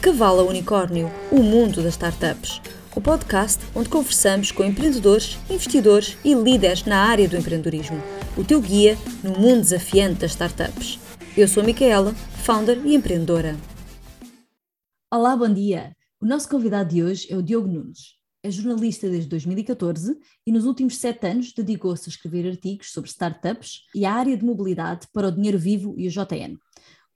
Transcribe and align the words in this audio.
De 0.00 0.22
a 0.22 0.32
Unicórnio, 0.32 1.10
o 1.30 1.42
mundo 1.42 1.82
das 1.82 1.94
startups. 1.94 2.62
O 2.94 3.00
podcast 3.00 3.62
onde 3.74 3.88
conversamos 3.88 4.52
com 4.52 4.62
empreendedores, 4.64 5.36
investidores 5.50 6.16
e 6.24 6.34
líderes 6.34 6.84
na 6.84 7.04
área 7.04 7.28
do 7.28 7.36
empreendedorismo. 7.36 8.00
O 8.36 8.44
teu 8.44 8.60
guia 8.60 8.96
no 9.24 9.32
mundo 9.32 9.62
desafiante 9.62 10.20
das 10.20 10.30
startups. 10.30 11.00
Eu 11.36 11.48
sou 11.48 11.64
a 11.64 11.66
Micaela, 11.66 12.14
founder 12.44 12.80
e 12.86 12.94
empreendedora. 12.94 13.56
Olá, 15.12 15.36
bom 15.36 15.52
dia. 15.52 15.94
O 16.22 16.26
nosso 16.26 16.48
convidado 16.48 16.94
de 16.94 17.02
hoje 17.02 17.26
é 17.28 17.36
o 17.36 17.42
Diogo 17.42 17.66
Nunes. 17.66 18.16
É 18.40 18.50
jornalista 18.52 19.10
desde 19.10 19.28
2014 19.28 20.16
e 20.46 20.52
nos 20.52 20.64
últimos 20.64 20.96
sete 20.96 21.26
anos 21.26 21.52
dedicou-se 21.52 22.08
a 22.08 22.12
escrever 22.12 22.48
artigos 22.48 22.92
sobre 22.92 23.10
startups 23.10 23.82
e 23.92 24.06
a 24.06 24.14
área 24.14 24.36
de 24.36 24.44
mobilidade 24.44 25.08
para 25.12 25.26
o 25.26 25.32
Dinheiro 25.32 25.58
Vivo 25.58 25.94
e 25.98 26.06
o 26.06 26.10
JN. 26.10 26.56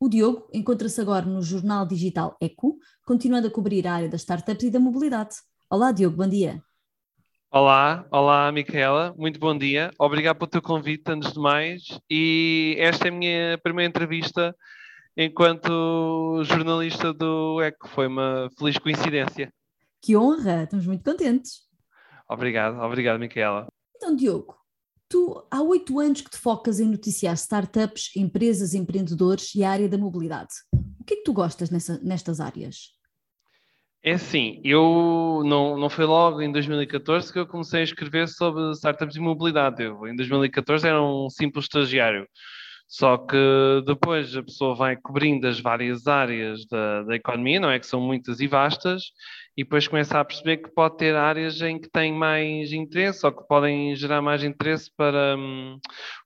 O 0.02 0.08
Diogo 0.08 0.48
encontra-se 0.52 1.00
agora 1.00 1.24
no 1.24 1.40
jornal 1.40 1.86
digital 1.86 2.36
Eco, 2.40 2.76
continuando 3.06 3.46
a 3.46 3.50
cobrir 3.52 3.86
a 3.86 3.94
área 3.94 4.08
das 4.08 4.22
startups 4.22 4.64
e 4.64 4.68
da 4.68 4.80
mobilidade. 4.80 5.36
Olá, 5.70 5.92
Diogo, 5.92 6.16
bom 6.16 6.28
dia. 6.28 6.60
Olá, 7.48 8.04
olá, 8.10 8.50
Micaela, 8.50 9.14
muito 9.16 9.38
bom 9.38 9.56
dia. 9.56 9.92
Obrigado 9.96 10.38
pelo 10.38 10.50
teu 10.50 10.60
convite, 10.60 11.04
antes 11.06 11.32
de 11.32 11.38
mais. 11.38 12.00
E 12.10 12.74
esta 12.80 13.06
é 13.06 13.10
a 13.10 13.14
minha 13.14 13.58
primeira 13.62 13.88
entrevista 13.88 14.52
enquanto 15.16 16.42
jornalista 16.46 17.14
do 17.14 17.62
Eco. 17.62 17.86
Foi 17.86 18.08
uma 18.08 18.50
feliz 18.58 18.76
coincidência. 18.78 19.54
Que 20.02 20.16
honra, 20.16 20.64
estamos 20.64 20.84
muito 20.84 21.04
contentes. 21.04 21.60
Obrigado, 22.28 22.76
obrigado, 22.80 23.20
Micaela. 23.20 23.68
Então, 23.94 24.16
Diogo, 24.16 24.56
Tu 25.12 25.46
há 25.50 25.60
oito 25.60 26.00
anos 26.00 26.22
que 26.22 26.30
te 26.30 26.38
focas 26.38 26.80
em 26.80 26.88
noticiar 26.88 27.34
startups, 27.34 28.16
empresas, 28.16 28.72
empreendedores 28.72 29.54
e 29.54 29.62
a 29.62 29.70
área 29.70 29.86
da 29.86 29.98
mobilidade. 29.98 30.48
O 30.72 31.04
que 31.04 31.12
é 31.12 31.16
que 31.18 31.22
tu 31.22 31.34
gostas 31.34 31.68
nessa, 31.68 32.00
nestas 32.02 32.40
áreas? 32.40 32.92
É 34.02 34.12
assim, 34.12 34.58
eu 34.64 35.42
não, 35.44 35.76
não 35.76 35.90
foi 35.90 36.06
logo 36.06 36.40
em 36.40 36.50
2014 36.50 37.30
que 37.30 37.38
eu 37.38 37.46
comecei 37.46 37.80
a 37.80 37.84
escrever 37.84 38.26
sobre 38.26 38.72
startups 38.72 39.14
e 39.14 39.20
mobilidade. 39.20 39.82
Eu, 39.82 40.06
em 40.06 40.16
2014 40.16 40.88
era 40.88 41.02
um 41.02 41.28
simples 41.28 41.66
estagiário. 41.66 42.26
Só 42.92 43.16
que 43.16 43.38
depois 43.86 44.36
a 44.36 44.42
pessoa 44.42 44.74
vai 44.74 44.96
cobrindo 44.98 45.46
as 45.46 45.58
várias 45.58 46.06
áreas 46.06 46.66
da, 46.66 47.02
da 47.04 47.16
economia, 47.16 47.58
não 47.58 47.70
é? 47.70 47.78
Que 47.78 47.86
são 47.86 47.98
muitas 47.98 48.38
e 48.38 48.46
vastas, 48.46 49.04
e 49.56 49.64
depois 49.64 49.88
começa 49.88 50.20
a 50.20 50.24
perceber 50.24 50.58
que 50.58 50.68
pode 50.68 50.98
ter 50.98 51.16
áreas 51.16 51.58
em 51.62 51.80
que 51.80 51.88
tem 51.88 52.12
mais 52.12 52.70
interesse 52.70 53.24
ou 53.24 53.32
que 53.32 53.48
podem 53.48 53.96
gerar 53.96 54.20
mais 54.20 54.44
interesse 54.44 54.90
para 54.94 55.36
hum, 55.38 55.78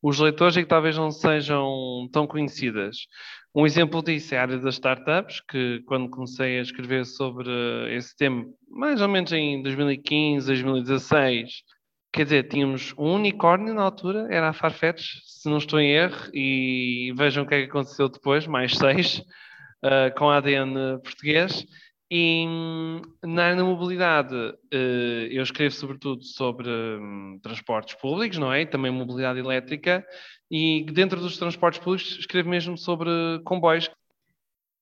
os 0.03 0.19
leitores 0.19 0.56
e 0.56 0.62
que 0.64 0.69
talvez 0.69 0.97
não 0.97 1.12
sejam 1.12 2.09
tão 2.12 2.27
conhecidas. 2.27 2.97
Um 3.55 3.64
exemplo 3.64 4.03
disso 4.03 4.34
é 4.34 4.39
a 4.39 4.42
área 4.42 4.59
das 4.59 4.75
startups, 4.75 5.41
que 5.48 5.84
quando 5.87 6.11
comecei 6.11 6.59
a 6.59 6.62
escrever 6.62 7.06
sobre 7.06 7.48
esse 7.94 8.17
tema, 8.17 8.44
mais 8.69 9.00
ou 9.00 9.06
menos 9.06 9.31
em 9.31 9.62
2015, 9.62 10.48
2016, 10.48 11.62
quer 12.17 12.25
dizer, 12.25 12.48
tínhamos 12.48 12.95
um 12.97 13.14
unicórnio 13.14 13.75
na 13.75 13.83
altura, 13.83 14.27
era 14.31 14.48
a 14.48 14.53
Farfetch, 14.55 15.20
se 15.27 15.50
não 15.50 15.59
estou 15.59 15.78
em 15.78 15.91
erro, 15.92 16.31
e 16.33 17.12
vejam 17.14 17.45
o 17.45 17.47
que 17.47 17.55
é 17.55 17.62
que 17.62 17.69
aconteceu 17.69 18.09
depois, 18.09 18.47
mais 18.47 18.75
seis, 18.75 19.19
uh, 19.84 20.12
com 20.17 20.31
ADN 20.31 20.98
português. 21.05 21.67
E 22.11 22.47
na 23.22 23.44
área 23.44 23.56
da 23.56 23.64
mobilidade, 23.64 24.34
eh, 24.72 25.28
eu 25.28 25.42
escrevo 25.42 25.75
sobretudo 25.75 26.22
sobre 26.22 26.69
hum, 26.70 27.41
transportes 27.42 27.97
públicos, 27.97 28.39
não 28.39 28.53
é? 28.53 28.62
E 28.62 28.67
também 28.67 28.92
mobilidade 28.92 29.41
elétrica. 29.41 30.06
E 30.48 30.87
dentro 30.92 31.20
dos 31.20 31.37
transportes 31.37 31.81
públicos, 31.81 32.17
escrevo 32.17 32.48
mesmo 32.48 32.78
sobre 32.78 33.11
comboios. 33.44 33.91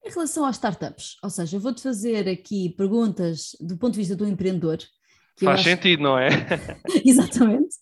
Em 0.05 0.11
relação 0.11 0.45
às 0.45 0.57
startups, 0.57 1.17
ou 1.23 1.31
seja, 1.31 1.59
vou-te 1.59 1.83
fazer 1.83 2.29
aqui 2.29 2.69
perguntas 2.77 3.57
do 3.59 3.79
ponto 3.79 3.95
de 3.95 4.01
vista 4.01 4.15
do 4.15 4.29
empreendedor. 4.29 4.77
Faz 5.41 5.61
acho... 5.61 5.69
sentido, 5.69 6.03
não 6.03 6.19
é? 6.19 6.29
Exatamente. 7.05 7.77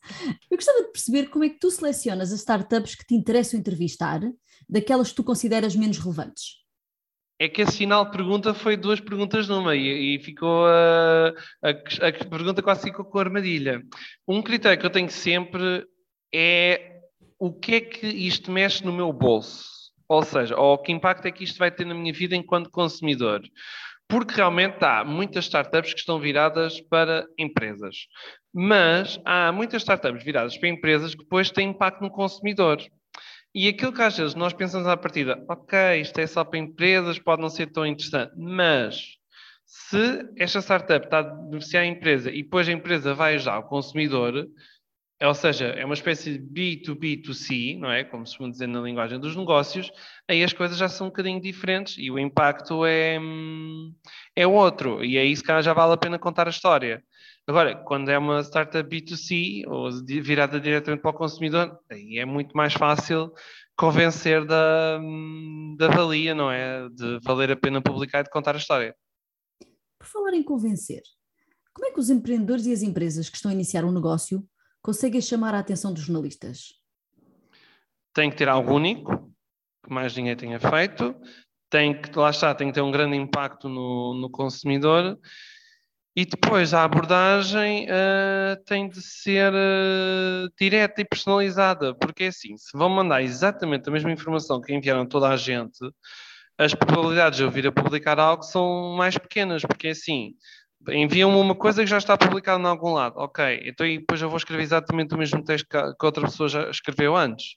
Eu 0.50 0.56
gostava 0.56 0.82
de 0.82 0.92
perceber 0.92 1.26
como 1.28 1.44
é 1.44 1.48
que 1.48 1.58
tu 1.58 1.70
selecionas 1.70 2.32
as 2.32 2.40
startups 2.40 2.94
que 2.94 3.06
te 3.06 3.14
interessam 3.14 3.60
entrevistar 3.60 4.20
daquelas 4.68 5.10
que 5.10 5.16
tu 5.16 5.24
consideras 5.24 5.76
menos 5.76 5.98
relevantes 5.98 6.62
é 7.42 7.48
que 7.48 7.60
esse 7.60 7.78
final 7.78 8.04
de 8.04 8.12
pergunta 8.12 8.54
foi 8.54 8.76
duas 8.76 9.00
perguntas 9.00 9.48
numa 9.48 9.74
e, 9.74 10.14
e 10.14 10.18
ficou 10.20 10.64
a, 10.64 11.34
a, 11.60 11.70
a, 11.70 12.12
pergunta 12.30 12.62
quase 12.62 12.82
ficou 12.82 13.04
com 13.04 13.18
a 13.18 13.22
armadilha. 13.22 13.82
Um 14.28 14.40
critério 14.40 14.78
que 14.78 14.86
eu 14.86 14.90
tenho 14.90 15.10
sempre 15.10 15.84
é 16.32 17.00
o 17.40 17.52
que 17.52 17.74
é 17.74 17.80
que 17.80 18.06
isto 18.06 18.52
mexe 18.52 18.84
no 18.84 18.92
meu 18.92 19.12
bolso? 19.12 19.64
Ou 20.08 20.22
seja, 20.22 20.56
ou 20.56 20.78
que 20.78 20.92
impacto 20.92 21.26
é 21.26 21.32
que 21.32 21.42
isto 21.42 21.58
vai 21.58 21.72
ter 21.72 21.84
na 21.84 21.94
minha 21.94 22.12
vida 22.12 22.36
enquanto 22.36 22.70
consumidor? 22.70 23.42
Porque 24.12 24.34
realmente 24.34 24.84
há 24.84 25.02
muitas 25.02 25.46
startups 25.46 25.94
que 25.94 26.00
estão 26.00 26.20
viradas 26.20 26.78
para 26.82 27.26
empresas. 27.38 27.96
Mas 28.52 29.18
há 29.24 29.50
muitas 29.50 29.80
startups 29.80 30.22
viradas 30.22 30.58
para 30.58 30.68
empresas 30.68 31.14
que 31.14 31.22
depois 31.22 31.50
têm 31.50 31.70
impacto 31.70 32.02
no 32.02 32.10
consumidor. 32.10 32.76
E 33.54 33.68
aquilo 33.68 33.90
que 33.90 34.02
às 34.02 34.18
vezes 34.18 34.34
nós 34.34 34.52
pensamos 34.52 34.86
à 34.86 34.98
partida, 34.98 35.42
ok, 35.48 36.02
isto 36.02 36.18
é 36.18 36.26
só 36.26 36.44
para 36.44 36.58
empresas, 36.58 37.18
pode 37.18 37.40
não 37.40 37.48
ser 37.48 37.72
tão 37.72 37.86
interessante, 37.86 38.34
mas 38.36 39.16
se 39.64 40.28
esta 40.36 40.60
startup 40.60 41.06
está 41.06 41.20
a 41.20 41.22
beneficiar 41.22 41.82
a 41.82 41.86
empresa 41.86 42.30
e 42.30 42.42
depois 42.42 42.68
a 42.68 42.72
empresa 42.72 43.14
vai 43.14 43.36
ajudar 43.36 43.60
o 43.60 43.68
consumidor, 43.68 44.46
ou 45.26 45.34
seja, 45.34 45.66
é 45.66 45.84
uma 45.84 45.94
espécie 45.94 46.38
de 46.38 46.80
B2B2C, 46.82 47.78
não 47.78 47.90
é? 47.90 48.02
Como 48.02 48.26
se 48.26 48.32
costuma 48.32 48.50
dizer 48.50 48.66
na 48.66 48.80
linguagem 48.80 49.20
dos 49.20 49.36
negócios, 49.36 49.90
aí 50.28 50.42
as 50.42 50.52
coisas 50.52 50.76
já 50.76 50.88
são 50.88 51.06
um 51.06 51.10
bocadinho 51.10 51.40
diferentes 51.40 51.96
e 51.98 52.10
o 52.10 52.18
impacto 52.18 52.84
é, 52.84 53.20
hum, 53.20 53.94
é 54.34 54.46
outro. 54.46 55.04
E 55.04 55.18
aí, 55.18 55.36
se 55.36 55.42
calhar, 55.42 55.62
já 55.62 55.72
vale 55.72 55.92
a 55.92 55.96
pena 55.96 56.18
contar 56.18 56.46
a 56.46 56.50
história. 56.50 57.04
Agora, 57.46 57.76
quando 57.76 58.08
é 58.08 58.16
uma 58.16 58.42
startup 58.42 58.88
B2C 58.88 59.64
ou 59.66 59.90
virada 60.22 60.60
diretamente 60.60 61.02
para 61.02 61.10
o 61.10 61.14
consumidor, 61.14 61.78
aí 61.90 62.18
é 62.18 62.24
muito 62.24 62.56
mais 62.56 62.72
fácil 62.72 63.32
convencer 63.76 64.44
da, 64.46 64.98
da 65.76 65.88
valia, 65.88 66.34
não 66.34 66.50
é? 66.50 66.88
De 66.88 67.18
valer 67.22 67.50
a 67.50 67.56
pena 67.56 67.82
publicar 67.82 68.20
e 68.20 68.24
de 68.24 68.30
contar 68.30 68.54
a 68.54 68.58
história. 68.58 68.94
Por 69.98 70.06
falar 70.06 70.34
em 70.34 70.42
convencer, 70.42 71.02
como 71.74 71.88
é 71.88 71.92
que 71.92 72.00
os 72.00 72.10
empreendedores 72.10 72.66
e 72.66 72.72
as 72.72 72.82
empresas 72.82 73.28
que 73.28 73.36
estão 73.36 73.50
a 73.50 73.54
iniciar 73.54 73.84
um 73.84 73.92
negócio 73.92 74.46
conseguem 74.82 75.20
chamar 75.20 75.54
a 75.54 75.60
atenção 75.60 75.92
dos 75.92 76.02
jornalistas? 76.02 76.74
Tem 78.12 78.28
que 78.28 78.36
ter 78.36 78.48
algo 78.48 78.74
único, 78.74 79.32
que 79.84 79.92
mais 79.92 80.14
ninguém 80.14 80.36
tenha 80.36 80.60
feito, 80.60 81.14
tem 81.70 81.98
que, 81.98 82.16
lá 82.18 82.30
está, 82.30 82.54
tem 82.54 82.68
que 82.68 82.74
ter 82.74 82.82
um 82.82 82.90
grande 82.90 83.16
impacto 83.16 83.68
no, 83.68 84.14
no 84.14 84.28
consumidor. 84.28 85.18
E 86.14 86.26
depois 86.26 86.74
a 86.74 86.84
abordagem 86.84 87.86
uh, 87.86 88.62
tem 88.66 88.86
de 88.86 89.00
ser 89.00 89.50
uh, 89.50 90.52
direta 90.60 91.00
e 91.00 91.06
personalizada, 91.06 91.94
porque 91.94 92.24
é 92.24 92.26
assim, 92.28 92.54
se 92.58 92.76
vão 92.76 92.90
mandar 92.90 93.22
exatamente 93.22 93.88
a 93.88 93.92
mesma 93.92 94.12
informação 94.12 94.60
que 94.60 94.74
enviaram 94.74 95.06
toda 95.06 95.28
a 95.28 95.36
gente, 95.38 95.78
as 96.58 96.74
probabilidades 96.74 97.38
de 97.38 97.44
eu 97.44 97.50
vir 97.50 97.66
a 97.66 97.72
publicar 97.72 98.18
algo 98.20 98.42
são 98.42 98.94
mais 98.94 99.16
pequenas, 99.16 99.62
porque 99.62 99.88
é 99.88 99.90
assim, 99.92 100.34
enviam-me 100.88 101.36
uma 101.36 101.54
coisa 101.54 101.82
que 101.82 101.90
já 101.90 101.98
está 101.98 102.16
publicada 102.16 102.62
em 102.62 102.66
algum 102.66 102.92
lado, 102.92 103.18
ok, 103.18 103.62
então 103.64 103.86
depois 103.86 104.20
eu 104.20 104.28
vou 104.28 104.36
escrever 104.36 104.62
exatamente 104.62 105.14
o 105.14 105.18
mesmo 105.18 105.42
texto 105.44 105.66
que, 105.68 106.04
outra 106.04 106.24
pessoa 106.24 106.48
já 106.48 106.70
escreveu 106.70 107.16
antes. 107.16 107.56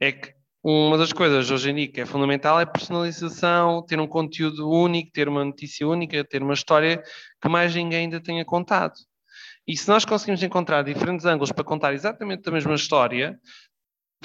É 0.00 0.12
que 0.12 0.34
uma 0.62 0.96
das 0.96 1.12
coisas 1.12 1.50
hoje 1.50 1.70
em 1.70 1.74
dia 1.74 1.92
que 1.92 2.00
é 2.00 2.06
fundamental 2.06 2.60
é 2.60 2.66
personalização, 2.66 3.84
ter 3.84 3.98
um 3.98 4.06
conteúdo 4.06 4.70
único, 4.70 5.10
ter 5.12 5.28
uma 5.28 5.44
notícia 5.44 5.86
única, 5.86 6.24
ter 6.24 6.42
uma 6.42 6.54
história 6.54 7.02
que 7.40 7.48
mais 7.48 7.74
ninguém 7.74 8.00
ainda 8.00 8.20
tenha 8.20 8.44
contado. 8.44 8.94
E 9.66 9.76
se 9.76 9.88
nós 9.88 10.04
conseguimos 10.04 10.42
encontrar 10.42 10.82
diferentes 10.82 11.24
ângulos 11.24 11.52
para 11.52 11.64
contar 11.64 11.94
exatamente 11.94 12.48
a 12.48 12.52
mesma 12.52 12.74
história, 12.74 13.38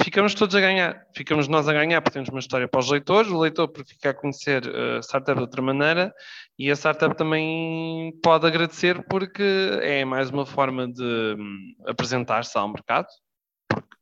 ficamos 0.03 0.33
todos 0.33 0.55
a 0.55 0.59
ganhar. 0.59 1.05
Ficamos 1.15 1.47
nós 1.47 1.67
a 1.67 1.73
ganhar 1.73 2.01
porque 2.01 2.13
temos 2.13 2.29
uma 2.29 2.39
história 2.39 2.67
para 2.67 2.79
os 2.79 2.89
leitores, 2.89 3.31
o 3.31 3.39
leitor 3.39 3.67
porque 3.67 3.93
fica 3.93 4.11
a 4.11 4.13
conhecer 4.13 4.63
a 4.67 4.99
startup 4.99 5.35
de 5.35 5.41
outra 5.41 5.61
maneira 5.61 6.13
e 6.57 6.71
a 6.71 6.75
startup 6.75 7.15
também 7.15 8.13
pode 8.23 8.45
agradecer 8.47 9.03
porque 9.09 9.79
é 9.81 10.05
mais 10.05 10.29
uma 10.29 10.45
forma 10.45 10.87
de 10.87 11.35
hum, 11.37 11.75
apresentar-se 11.87 12.57
ao 12.57 12.67
mercado 12.67 13.07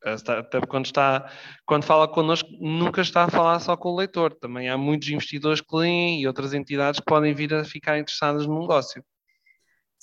até 0.05 0.61
quando, 0.61 0.85
está, 0.85 1.31
quando 1.65 1.83
fala 1.83 2.07
connosco, 2.07 2.49
nunca 2.59 3.01
está 3.01 3.23
a 3.23 3.29
falar 3.29 3.59
só 3.59 3.75
com 3.75 3.89
o 3.89 3.95
leitor. 3.95 4.33
Também 4.35 4.69
há 4.69 4.77
muitos 4.77 5.09
investidores 5.09 5.61
que 5.61 5.75
leem 5.75 6.21
e 6.21 6.27
outras 6.27 6.53
entidades 6.53 6.99
que 6.99 7.05
podem 7.05 7.33
vir 7.33 7.53
a 7.53 7.63
ficar 7.63 7.97
interessadas 7.97 8.45
no 8.45 8.59
negócio. 8.59 9.03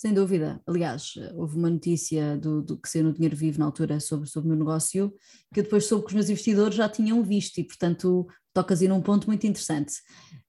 Sem 0.03 0.13
dúvida. 0.13 0.61
Aliás, 0.67 1.15
houve 1.37 1.57
uma 1.57 1.71
notícia 1.71 2.37
do, 2.37 2.61
do 2.61 2.77
que 2.77 2.89
saiu 2.89 3.05
no 3.05 3.13
Dinheiro 3.13 3.37
Vivo 3.37 3.61
na 3.61 3.67
altura 3.67 4.01
sobre, 4.01 4.29
sobre 4.29 4.49
o 4.49 4.51
meu 4.51 4.59
negócio, 4.59 5.15
que 5.55 5.61
eu 5.61 5.63
depois 5.63 5.87
soube 5.87 6.03
que 6.03 6.09
os 6.09 6.15
meus 6.15 6.29
investidores 6.29 6.75
já 6.75 6.89
tinham 6.89 7.23
visto 7.23 7.59
e, 7.59 7.65
portanto, 7.65 8.27
tocas 8.53 8.83
ir 8.83 8.89
num 8.89 9.01
ponto 9.01 9.29
muito 9.29 9.47
interessante. 9.47 9.93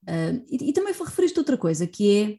Uh, 0.02 0.44
e, 0.50 0.70
e, 0.70 0.72
também 0.72 0.92
referiste 0.92 1.38
outra 1.38 1.56
coisa, 1.56 1.86
que 1.86 2.16
é 2.16 2.36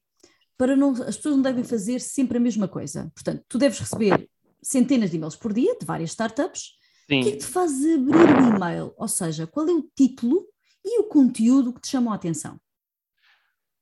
para 0.58 0.76
não, 0.76 0.92
as 0.92 1.16
pessoas 1.16 1.38
não 1.38 1.42
devem 1.42 1.64
fazer 1.64 2.02
sempre 2.02 2.38
a 2.38 2.42
mesma 2.42 2.68
coisa. 2.68 3.10
Portanto, 3.16 3.46
tu 3.48 3.58
deves 3.58 3.80
receber 3.80 4.30
centenas 4.62 5.10
de 5.10 5.16
e-mails 5.16 5.38
por 5.38 5.54
dia 5.54 5.74
de 5.80 5.86
várias 5.86 6.10
startups 6.10 6.74
Sim. 7.10 7.20
O 7.20 7.24
que 7.24 7.30
é 7.30 7.32
que 7.32 7.38
te 7.38 7.46
faz 7.46 7.72
abrir 7.72 8.18
o 8.18 8.56
e-mail? 8.58 8.94
Ou 8.98 9.08
seja, 9.08 9.48
qual 9.48 9.66
é 9.70 9.72
o 9.72 9.90
título 9.96 10.46
e 10.84 11.00
o 11.00 11.06
conteúdo 11.06 11.72
que 11.72 11.80
te 11.80 11.88
chamam 11.88 12.12
a 12.12 12.16
atenção? 12.16 12.60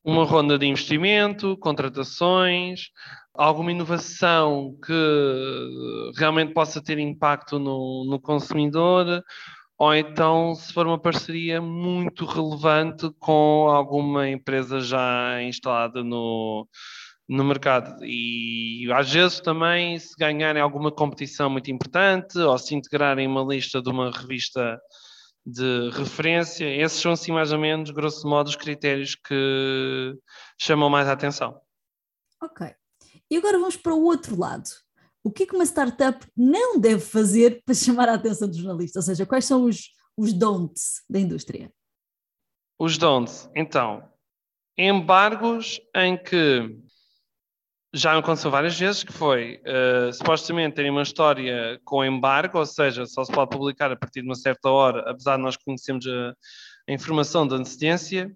Uma 0.04 0.26
ronda 0.26 0.58
de 0.58 0.66
investimento, 0.66 1.58
contratações, 1.58 2.90
alguma 3.34 3.72
inovação 3.72 4.78
que 4.86 6.14
realmente 6.18 6.54
possa 6.54 6.82
ter 6.84 7.00
impacto 7.00 7.58
no, 7.58 8.06
no 8.10 8.20
consumidor, 8.20 9.24
ou 9.78 9.96
então 9.96 10.54
se 10.56 10.72
for 10.74 10.86
uma 10.86 11.00
parceria 11.00 11.62
muito 11.62 12.26
relevante 12.26 13.10
com 13.20 13.68
alguma 13.70 14.30
empresa 14.30 14.80
já 14.80 15.42
instalada 15.42 16.04
no, 16.04 16.68
no 17.28 17.44
mercado. 17.44 18.04
E 18.04 18.88
às 18.94 19.12
vezes 19.12 19.40
também 19.40 19.98
se 19.98 20.16
ganharem 20.18 20.62
alguma 20.62 20.92
competição 20.92 21.50
muito 21.50 21.72
importante 21.72 22.38
ou 22.38 22.58
se 22.58 22.76
integrarem 22.76 23.28
uma 23.28 23.44
lista 23.44 23.82
de 23.82 23.90
uma 23.90 24.12
revista 24.12 24.80
de 25.45 25.90
referência, 25.92 26.66
esses 26.66 27.01
são 27.01 27.12
assim 27.12 27.31
mais 27.31 27.51
ou 27.51 27.60
menos, 27.60 27.92
grosso 27.92 28.28
modo, 28.28 28.48
os 28.48 28.56
critérios 28.56 29.16
que 29.16 30.18
chamam 30.60 30.90
mais 30.90 31.07
a 31.07 31.13
atenção. 31.13 31.60
Ok. 32.42 32.74
E 33.30 33.38
agora 33.38 33.57
vamos 33.57 33.75
para 33.75 33.94
o 33.94 34.04
outro 34.04 34.40
lado. 34.40 34.69
O 35.24 35.31
que 35.31 35.44
é 35.44 35.45
que 35.45 35.56
uma 35.56 35.66
startup 35.66 36.25
não 36.36 36.80
deve 36.80 37.00
fazer 37.00 37.63
para 37.66 37.74
chamar 37.74 38.10
a 38.10 38.16
atenção 38.16 38.48
dos 38.48 38.57
jornalistas? 38.57 39.07
Ou 39.07 39.16
seja, 39.16 39.25
quais 39.25 39.45
são 39.45 39.63
os, 39.66 39.90
os 40.18 40.34
don'ts 40.34 41.04
da 41.10 41.19
indústria? 41.19 41.72
Os 42.78 42.98
don'ts, 42.98 43.50
então, 43.56 44.07
embargos 44.78 45.80
em 45.96 46.18
que 46.18 46.78
já 47.94 48.18
aconteceu 48.18 48.50
várias 48.50 48.78
vezes, 48.78 49.04
que 49.04 49.13
foi 49.13 49.62
uh, 49.68 50.12
supostamente 50.12 50.75
terem 50.75 50.90
uma 50.90 51.04
história 51.04 51.80
com 51.86 52.04
embargo, 52.04 52.57
ou 52.57 52.66
seja, 52.66 53.06
só 53.06 53.24
se 53.24 53.31
pode 53.31 53.51
publicar 53.51 53.92
a 53.92 53.95
partir 53.95 54.22
de 54.22 54.28
uma 54.28 54.36
certa 54.36 54.69
hora, 54.69 55.10
apesar 55.10 55.38
de 55.38 55.44
nós 55.44 55.56
conhecermos 55.56 56.07
a, 56.07 56.34
a 56.90 56.94
informação 56.94 57.48
da 57.48 57.56
antecedência, 57.56 58.34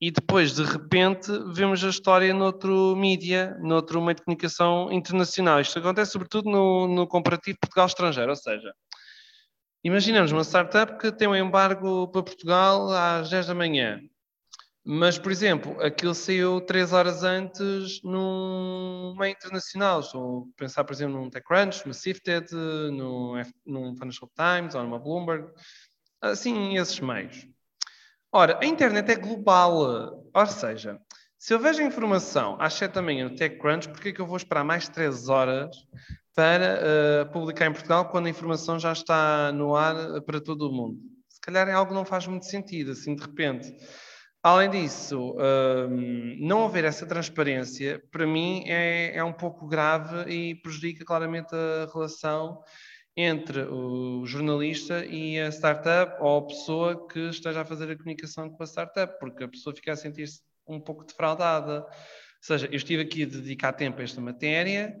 e 0.00 0.10
depois, 0.10 0.54
de 0.54 0.62
repente, 0.62 1.30
vemos 1.52 1.84
a 1.84 1.88
história 1.88 2.32
noutro 2.32 2.94
mídia, 2.96 3.56
noutro 3.60 4.00
meio 4.00 4.14
de 4.14 4.22
comunicação 4.22 4.90
internacional. 4.92 5.60
Isto 5.60 5.78
acontece 5.78 6.12
sobretudo 6.12 6.50
no, 6.50 6.86
no 6.86 7.06
comparativo 7.06 7.58
Portugal-estrangeiro, 7.60 8.30
ou 8.30 8.36
seja, 8.36 8.74
imaginamos 9.84 10.32
uma 10.32 10.42
startup 10.42 10.98
que 10.98 11.12
tem 11.12 11.28
um 11.28 11.36
embargo 11.36 12.08
para 12.08 12.22
Portugal 12.22 12.90
às 12.90 13.28
10 13.30 13.46
da 13.46 13.54
manhã. 13.54 14.00
Mas, 14.88 15.18
por 15.18 15.32
exemplo, 15.32 15.76
aquilo 15.82 16.14
saiu 16.14 16.60
três 16.60 16.92
horas 16.92 17.24
antes 17.24 18.00
num 18.04 19.16
meio 19.18 19.32
internacional. 19.32 19.98
Estou 19.98 20.48
a 20.54 20.58
pensar, 20.60 20.84
por 20.84 20.92
exemplo, 20.92 21.16
num 21.16 21.28
TechCrunch, 21.28 21.84
numa 21.84 21.92
Sifted, 21.92 22.54
num, 22.54 23.32
num 23.66 23.96
Financial 23.96 24.30
Times 24.36 24.76
ou 24.76 24.84
numa 24.84 25.00
Bloomberg. 25.00 25.48
Assim, 26.20 26.76
esses 26.76 27.00
meios. 27.00 27.48
Ora, 28.30 28.60
a 28.62 28.64
internet 28.64 29.10
é 29.10 29.16
global. 29.16 30.22
Ou 30.32 30.46
seja, 30.46 31.00
se 31.36 31.52
eu 31.52 31.58
vejo 31.58 31.82
a 31.82 31.84
informação 31.84 32.56
às 32.60 32.74
7 32.74 32.92
da 32.92 33.02
manhã 33.02 33.28
no 33.28 33.34
TechCrunch, 33.34 33.88
por 33.88 34.00
que 34.00 34.10
é 34.10 34.12
que 34.12 34.20
eu 34.20 34.26
vou 34.26 34.36
esperar 34.36 34.62
mais 34.62 34.88
3 34.88 35.28
horas 35.28 35.76
para 36.32 36.78
uh, 37.26 37.32
publicar 37.32 37.66
em 37.66 37.72
Portugal 37.72 38.08
quando 38.08 38.26
a 38.26 38.30
informação 38.30 38.78
já 38.78 38.92
está 38.92 39.50
no 39.50 39.74
ar 39.74 40.22
para 40.22 40.40
todo 40.40 40.68
o 40.68 40.72
mundo? 40.72 41.00
Se 41.28 41.40
calhar 41.40 41.68
é 41.68 41.72
algo 41.72 41.90
que 41.90 41.96
não 41.96 42.04
faz 42.04 42.28
muito 42.28 42.46
sentido, 42.46 42.92
assim, 42.92 43.16
de 43.16 43.22
repente. 43.22 43.74
Além 44.48 44.70
disso, 44.70 45.34
um, 45.36 46.36
não 46.38 46.66
haver 46.66 46.84
essa 46.84 47.04
transparência, 47.04 48.00
para 48.12 48.24
mim, 48.24 48.62
é, 48.68 49.16
é 49.16 49.24
um 49.24 49.32
pouco 49.32 49.66
grave 49.66 50.30
e 50.32 50.54
prejudica 50.54 51.04
claramente 51.04 51.52
a 51.52 51.90
relação 51.92 52.62
entre 53.16 53.62
o 53.62 54.24
jornalista 54.24 55.04
e 55.04 55.36
a 55.40 55.48
startup 55.48 56.22
ou 56.22 56.38
a 56.38 56.46
pessoa 56.46 57.08
que 57.08 57.28
esteja 57.30 57.62
a 57.62 57.64
fazer 57.64 57.90
a 57.90 57.96
comunicação 57.96 58.48
com 58.48 58.62
a 58.62 58.66
startup, 58.66 59.18
porque 59.18 59.42
a 59.42 59.48
pessoa 59.48 59.74
fica 59.74 59.94
a 59.94 59.96
sentir-se 59.96 60.42
um 60.64 60.78
pouco 60.78 61.04
defraudada. 61.04 61.80
Ou 61.80 61.88
seja, 62.40 62.66
eu 62.66 62.76
estive 62.76 63.02
aqui 63.02 63.24
a 63.24 63.26
dedicar 63.26 63.72
tempo 63.72 64.00
a 64.00 64.04
esta 64.04 64.20
matéria 64.20 64.96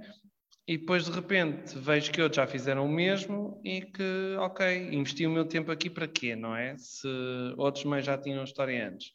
e 0.66 0.76
depois 0.76 1.04
de 1.04 1.12
repente 1.12 1.78
vejo 1.78 2.10
que 2.10 2.20
outros 2.20 2.38
já 2.38 2.48
fizeram 2.48 2.84
o 2.84 2.88
mesmo 2.88 3.60
e 3.64 3.80
que, 3.80 4.34
ok, 4.40 4.88
investi 4.92 5.24
o 5.24 5.30
meu 5.30 5.44
tempo 5.44 5.70
aqui 5.70 5.88
para 5.88 6.08
quê, 6.08 6.34
não 6.34 6.56
é? 6.56 6.76
Se 6.76 7.06
outros 7.56 7.84
meios 7.84 8.04
já 8.04 8.18
tinham 8.18 8.42
história 8.42 8.88
antes. 8.88 9.12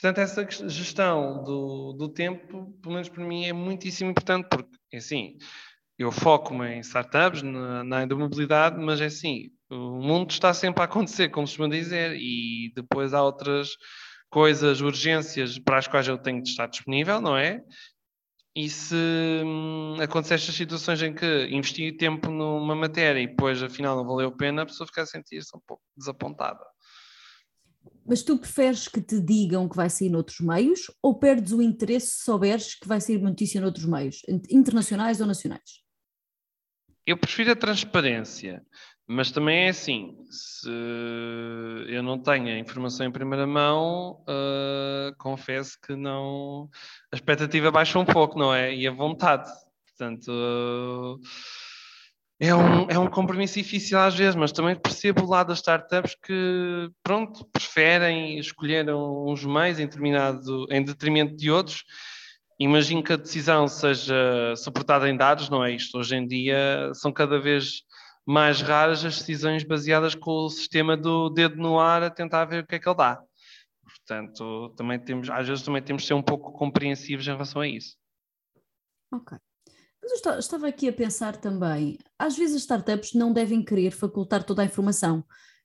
Portanto, 0.00 0.18
essa 0.18 0.46
gestão 0.68 1.42
do, 1.42 1.94
do 1.94 2.08
tempo, 2.08 2.70
pelo 2.82 2.94
menos 2.94 3.08
para 3.08 3.24
mim, 3.24 3.46
é 3.46 3.52
muitíssimo 3.52 4.10
importante, 4.10 4.46
porque, 4.48 4.76
é 4.92 4.98
assim, 4.98 5.38
eu 5.98 6.12
foco-me 6.12 6.66
em 6.74 6.80
startups, 6.80 7.42
na, 7.42 7.82
na 7.82 8.06
mobilidade, 8.06 8.78
mas 8.78 9.00
é 9.00 9.06
assim, 9.06 9.50
o 9.70 9.98
mundo 9.98 10.30
está 10.30 10.52
sempre 10.52 10.82
a 10.82 10.84
acontecer, 10.84 11.30
como 11.30 11.46
se 11.46 11.54
costuma 11.56 11.74
dizer, 11.74 12.14
e 12.14 12.72
depois 12.74 13.14
há 13.14 13.22
outras 13.22 13.70
coisas, 14.28 14.82
urgências 14.82 15.58
para 15.58 15.78
as 15.78 15.88
quais 15.88 16.06
eu 16.06 16.18
tenho 16.18 16.42
de 16.42 16.50
estar 16.50 16.66
disponível, 16.66 17.20
não 17.20 17.36
é? 17.36 17.62
E 18.54 18.68
se 18.70 18.94
hum, 19.44 19.96
acontecer 20.00 20.34
estas 20.34 20.54
situações 20.54 21.02
em 21.02 21.14
que 21.14 21.46
investi 21.50 21.92
tempo 21.92 22.30
numa 22.30 22.74
matéria 22.74 23.20
e 23.20 23.26
depois 23.26 23.62
afinal 23.62 23.96
não 23.96 24.06
valeu 24.06 24.28
a 24.28 24.36
pena, 24.36 24.62
a 24.62 24.66
pessoa 24.66 24.86
fica 24.86 25.02
a 25.02 25.06
sentir-se 25.06 25.56
um 25.56 25.60
pouco 25.66 25.82
desapontada. 25.96 26.64
Mas 28.04 28.22
tu 28.22 28.38
preferes 28.38 28.86
que 28.86 29.00
te 29.00 29.20
digam 29.20 29.68
que 29.68 29.76
vai 29.76 29.90
sair 29.90 30.08
noutros 30.08 30.40
meios 30.40 30.90
ou 31.02 31.18
perdes 31.18 31.52
o 31.52 31.60
interesse 31.60 32.08
se 32.08 32.24
souberes 32.24 32.74
que 32.74 32.86
vai 32.86 33.00
sair 33.00 33.20
notícia 33.20 33.60
noutros 33.60 33.84
meios, 33.84 34.22
internacionais 34.50 35.20
ou 35.20 35.26
nacionais? 35.26 35.82
Eu 37.04 37.16
prefiro 37.16 37.52
a 37.52 37.56
transparência, 37.56 38.64
mas 39.06 39.30
também 39.30 39.66
é 39.66 39.68
assim: 39.68 40.16
se 40.30 40.68
eu 41.88 42.02
não 42.02 42.18
tenho 42.18 42.48
a 42.48 42.58
informação 42.58 43.06
em 43.06 43.12
primeira 43.12 43.46
mão, 43.46 44.22
uh, 44.22 45.16
confesso 45.18 45.78
que 45.80 45.94
não. 45.94 46.68
A 47.12 47.16
expectativa 47.16 47.70
baixa 47.70 47.98
um 47.98 48.04
pouco, 48.04 48.38
não 48.38 48.54
é? 48.54 48.74
E 48.74 48.86
a 48.86 48.92
vontade. 48.92 49.50
Portanto. 49.86 50.28
Uh, 50.28 51.20
é 52.38 52.54
um, 52.54 52.90
é 52.90 52.98
um 52.98 53.08
compromisso 53.08 53.54
difícil 53.54 53.98
às 53.98 54.14
vezes, 54.14 54.34
mas 54.34 54.52
também 54.52 54.76
percebo 54.76 55.22
o 55.22 55.28
lado 55.28 55.48
das 55.48 55.58
startups 55.58 56.14
que, 56.22 56.90
pronto, 57.02 57.46
preferem 57.46 58.38
escolher 58.38 58.88
uns 58.94 59.44
meios 59.44 59.78
em, 59.78 59.86
determinado, 59.86 60.66
em 60.70 60.84
detrimento 60.84 61.34
de 61.34 61.50
outros. 61.50 61.82
Imagino 62.58 63.02
que 63.02 63.12
a 63.12 63.16
decisão 63.16 63.66
seja 63.68 64.54
suportada 64.56 65.08
em 65.08 65.16
dados, 65.16 65.48
não 65.48 65.64
é 65.64 65.72
isto? 65.72 65.98
Hoje 65.98 66.16
em 66.16 66.26
dia 66.26 66.90
são 66.94 67.12
cada 67.12 67.40
vez 67.40 67.82
mais 68.26 68.60
raras 68.60 69.04
as 69.04 69.18
decisões 69.18 69.62
baseadas 69.64 70.14
com 70.14 70.30
o 70.30 70.50
sistema 70.50 70.96
do 70.96 71.30
dedo 71.30 71.56
no 71.56 71.78
ar 71.78 72.02
a 72.02 72.10
tentar 72.10 72.44
ver 72.44 72.64
o 72.64 72.66
que 72.66 72.74
é 72.74 72.78
que 72.78 72.88
ele 72.88 72.96
dá. 72.96 73.22
Portanto, 73.82 74.74
também 74.76 74.98
temos, 74.98 75.30
às 75.30 75.46
vezes 75.46 75.64
também 75.64 75.82
temos 75.82 76.02
de 76.02 76.08
ser 76.08 76.14
um 76.14 76.22
pouco 76.22 76.52
compreensivos 76.52 77.26
em 77.26 77.30
relação 77.30 77.62
a 77.62 77.68
isso. 77.68 77.96
Ok. 79.12 79.38
Mas 80.08 80.24
eu 80.24 80.38
estava 80.38 80.68
aqui 80.68 80.88
a 80.88 80.92
pensar 80.92 81.36
também, 81.36 81.98
às 82.16 82.36
vezes 82.38 82.54
as 82.54 82.62
startups 82.62 83.12
não 83.12 83.32
devem 83.32 83.60
querer 83.60 83.90
facultar 83.90 84.44
toda 84.44 84.62
a 84.62 84.64
informação, 84.64 85.24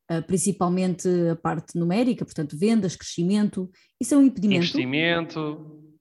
ah, 0.10 0.22
principalmente 0.24 1.08
a 1.32 1.36
parte 1.36 1.78
numérica, 1.78 2.26
portanto, 2.26 2.58
vendas, 2.58 2.96
crescimento, 2.96 3.70
isso 4.00 4.16
é 4.16 4.18
um 4.18 4.24
impedimento. 4.24 4.64
Investimento. 4.64 5.92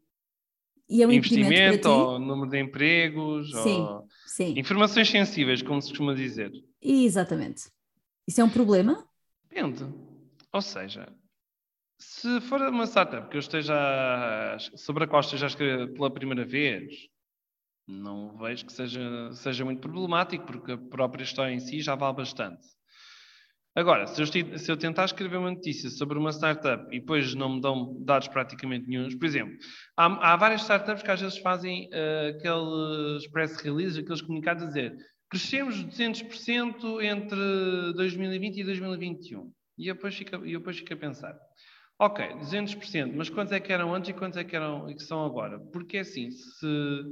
E 0.88 1.02
é 1.02 1.06
um 1.06 1.12
investimento, 1.12 1.88
ou 1.88 2.18
número 2.18 2.50
de 2.50 2.58
empregos, 2.58 3.52
sim, 3.62 3.80
ou 3.80 4.08
sim. 4.26 4.58
informações 4.58 5.08
sensíveis, 5.08 5.62
como 5.62 5.80
se 5.80 5.90
costuma 5.90 6.14
dizer. 6.14 6.50
Exatamente. 6.82 7.70
Isso 8.26 8.40
é 8.40 8.44
um 8.44 8.50
problema? 8.50 9.06
Depende. 9.48 9.84
Ou 10.52 10.62
seja, 10.62 11.06
se 11.96 12.40
for 12.40 12.60
uma 12.62 12.86
startup 12.86 13.28
que 13.28 13.36
eu 13.36 13.40
esteja 13.40 14.56
sobre 14.74 15.04
a 15.04 15.06
qual 15.06 15.20
esteja 15.20 15.46
a 15.46 15.48
escrever 15.48 15.92
pela 15.92 16.10
primeira 16.10 16.44
vez, 16.44 17.08
não 17.90 18.36
vejo 18.38 18.66
que 18.66 18.72
seja, 18.72 19.32
seja 19.32 19.64
muito 19.64 19.80
problemático, 19.80 20.46
porque 20.46 20.72
a 20.72 20.78
própria 20.78 21.24
história 21.24 21.52
em 21.52 21.60
si 21.60 21.80
já 21.80 21.94
vale 21.94 22.16
bastante. 22.16 22.66
Agora, 23.74 24.06
se 24.08 24.20
eu, 24.20 24.26
se 24.58 24.70
eu, 24.70 24.76
tentar 24.76 25.04
escrever 25.04 25.36
uma 25.36 25.50
notícia 25.50 25.88
sobre 25.90 26.18
uma 26.18 26.32
startup 26.32 26.84
e 26.94 26.98
depois 26.98 27.34
não 27.34 27.54
me 27.54 27.60
dão 27.60 27.96
dados 28.04 28.26
praticamente 28.26 28.88
nenhums, 28.88 29.14
por 29.14 29.24
exemplo, 29.24 29.56
há, 29.96 30.32
há 30.32 30.36
várias 30.36 30.62
startups 30.62 31.02
que 31.02 31.10
às 31.10 31.20
vezes 31.20 31.38
fazem 31.38 31.88
uh, 31.88 32.36
aqueles 32.36 33.28
press 33.30 33.56
releases, 33.60 33.98
aqueles 33.98 34.22
comunicados 34.22 34.64
a 34.64 34.66
dizer 34.66 34.96
crescemos 35.30 35.76
200% 35.84 37.02
entre 37.04 37.92
2020 37.94 38.56
e 38.58 38.64
2021. 38.64 39.52
E 39.78 39.86
eu 39.86 39.94
depois 39.94 40.14
fico, 40.14 40.34
eu 40.34 40.58
depois 40.58 40.76
fico 40.76 40.92
a 40.92 40.96
pensar, 40.96 41.38
ok, 42.00 42.34
200%, 42.38 43.12
mas 43.14 43.28
quantos 43.28 43.52
é 43.52 43.60
que 43.60 43.70
eram 43.70 43.94
antes 43.94 44.08
e 44.08 44.14
quantos 44.14 44.38
é 44.38 44.42
que, 44.42 44.56
eram, 44.56 44.86
que 44.86 45.02
são 45.02 45.22
agora? 45.24 45.60
Porque 45.70 45.98
assim, 45.98 46.30
se 46.30 47.02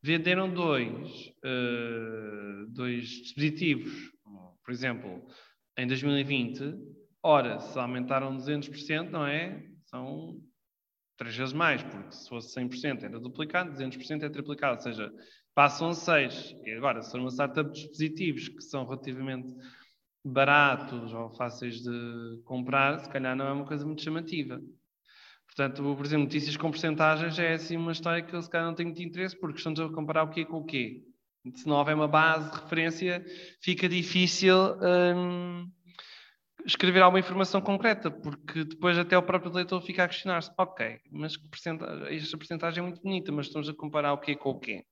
venderam 0.00 0.48
dois, 0.48 1.32
uh, 1.44 2.66
dois 2.68 3.08
dispositivos, 3.08 4.12
por 4.64 4.70
exemplo, 4.70 5.26
em 5.76 5.86
2020, 5.86 6.74
ora, 7.22 7.58
se 7.58 7.76
aumentaram 7.76 8.36
200%, 8.36 9.10
não 9.10 9.26
é? 9.26 9.64
São 9.86 10.40
três 11.16 11.36
vezes 11.36 11.52
mais, 11.52 11.82
porque 11.82 12.12
se 12.12 12.28
fosse 12.28 12.54
100% 12.54 13.02
era 13.02 13.18
duplicado, 13.18 13.72
200% 13.72 14.22
é 14.22 14.28
triplicado, 14.28 14.76
ou 14.76 14.82
seja, 14.82 15.12
passam 15.54 15.92
6. 15.92 16.54
E 16.64 16.70
agora, 16.72 17.02
se 17.02 17.10
for 17.10 17.18
uma 17.18 17.30
startup 17.30 17.68
de 17.72 17.80
dispositivos 17.80 18.48
que 18.48 18.62
são 18.62 18.84
relativamente 18.84 19.52
baratos 20.26 21.12
ou 21.12 21.30
fáceis 21.30 21.80
de 21.82 22.42
comprar, 22.44 22.98
se 22.98 23.08
calhar 23.08 23.36
não 23.36 23.46
é 23.46 23.52
uma 23.52 23.64
coisa 23.64 23.86
muito 23.86 24.02
chamativa. 24.02 24.60
Portanto, 25.46 25.82
por 25.82 26.04
exemplo, 26.04 26.24
notícias 26.24 26.56
com 26.56 26.70
porcentagens 26.70 27.38
é 27.38 27.54
assim 27.54 27.76
uma 27.76 27.92
história 27.92 28.22
que 28.22 28.34
eu 28.34 28.42
se 28.42 28.50
calhar 28.50 28.66
não 28.66 28.74
tenho 28.74 28.88
muito 28.88 29.02
interesse, 29.02 29.38
porque 29.38 29.58
estamos 29.58 29.78
a 29.78 29.88
comparar 29.88 30.24
o 30.24 30.30
quê 30.30 30.44
com 30.44 30.58
o 30.58 30.64
quê. 30.64 31.02
Se 31.54 31.66
não 31.68 31.76
houver 31.76 31.94
uma 31.94 32.08
base 32.08 32.50
de 32.50 32.56
referência, 32.56 33.24
fica 33.62 33.88
difícil 33.88 34.56
hum, 35.16 35.70
escrever 36.66 37.02
alguma 37.02 37.20
informação 37.20 37.60
concreta, 37.60 38.10
porque 38.10 38.64
depois 38.64 38.98
até 38.98 39.16
o 39.16 39.22
próprio 39.22 39.52
leitor 39.52 39.80
fica 39.80 40.02
a 40.02 40.08
questionar-se, 40.08 40.50
ok, 40.58 40.98
mas 41.12 41.34
esta 42.10 42.36
porcentagem 42.36 42.80
é 42.80 42.82
muito 42.82 43.00
bonita, 43.00 43.30
mas 43.30 43.46
estamos 43.46 43.68
a 43.68 43.74
comparar 43.74 44.12
o 44.12 44.18
quê 44.18 44.34
com 44.34 44.50
o 44.50 44.58
quê? 44.58 44.84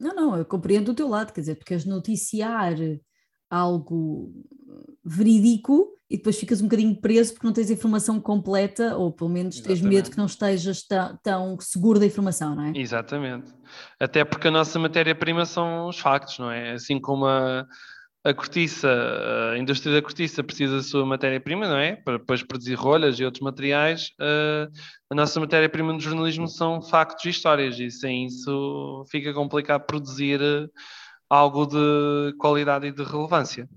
Não, 0.00 0.14
não, 0.14 0.36
eu 0.36 0.44
compreendo 0.44 0.92
o 0.92 0.94
teu 0.94 1.08
lado, 1.08 1.32
quer 1.32 1.40
dizer, 1.40 1.56
porque 1.56 1.74
és 1.74 1.84
noticiar 1.84 2.76
algo 3.50 4.32
verídico 5.04 5.98
e 6.10 6.16
depois 6.16 6.38
ficas 6.38 6.60
um 6.60 6.64
bocadinho 6.64 6.96
preso 6.96 7.34
porque 7.34 7.46
não 7.46 7.52
tens 7.52 7.70
a 7.70 7.74
informação 7.74 8.20
completa, 8.20 8.96
ou 8.96 9.12
pelo 9.12 9.28
menos 9.28 9.56
Exatamente. 9.56 9.80
tens 9.80 9.88
medo 9.88 10.10
que 10.10 10.16
não 10.16 10.26
estejas 10.26 10.82
tão, 11.22 11.58
seguro 11.60 11.98
da 11.98 12.06
informação, 12.06 12.54
não 12.54 12.64
é? 12.64 12.72
Exatamente. 12.74 13.52
Até 14.00 14.24
porque 14.24 14.48
a 14.48 14.50
nossa 14.50 14.78
matéria-prima 14.78 15.44
são 15.44 15.88
os 15.88 15.98
factos, 15.98 16.38
não 16.38 16.50
é? 16.50 16.72
Assim 16.72 16.98
como 16.98 17.26
a, 17.26 17.66
a 18.24 18.32
cortiça, 18.32 18.88
a 19.52 19.58
indústria 19.58 19.94
da 19.94 20.02
cortiça 20.02 20.42
precisa 20.42 20.76
da 20.76 20.82
sua 20.82 21.04
matéria-prima, 21.04 21.68
não 21.68 21.76
é? 21.76 21.96
Para 21.96 22.16
depois 22.16 22.42
produzir 22.42 22.74
rolhas 22.74 23.20
e 23.20 23.24
outros 23.24 23.42
materiais. 23.42 24.10
Uh, 24.18 24.72
a 25.10 25.14
nossa 25.14 25.38
matéria-prima 25.38 25.92
no 25.92 26.00
jornalismo 26.00 26.48
são 26.48 26.80
factos 26.80 27.26
e 27.26 27.28
histórias, 27.28 27.78
e 27.78 27.90
sem 27.90 28.24
isso 28.24 29.04
fica 29.10 29.34
complicado 29.34 29.84
produzir 29.84 30.40
algo 31.28 31.66
de 31.66 32.34
qualidade 32.38 32.86
e 32.86 32.92
de 32.92 33.02
relevância. 33.02 33.68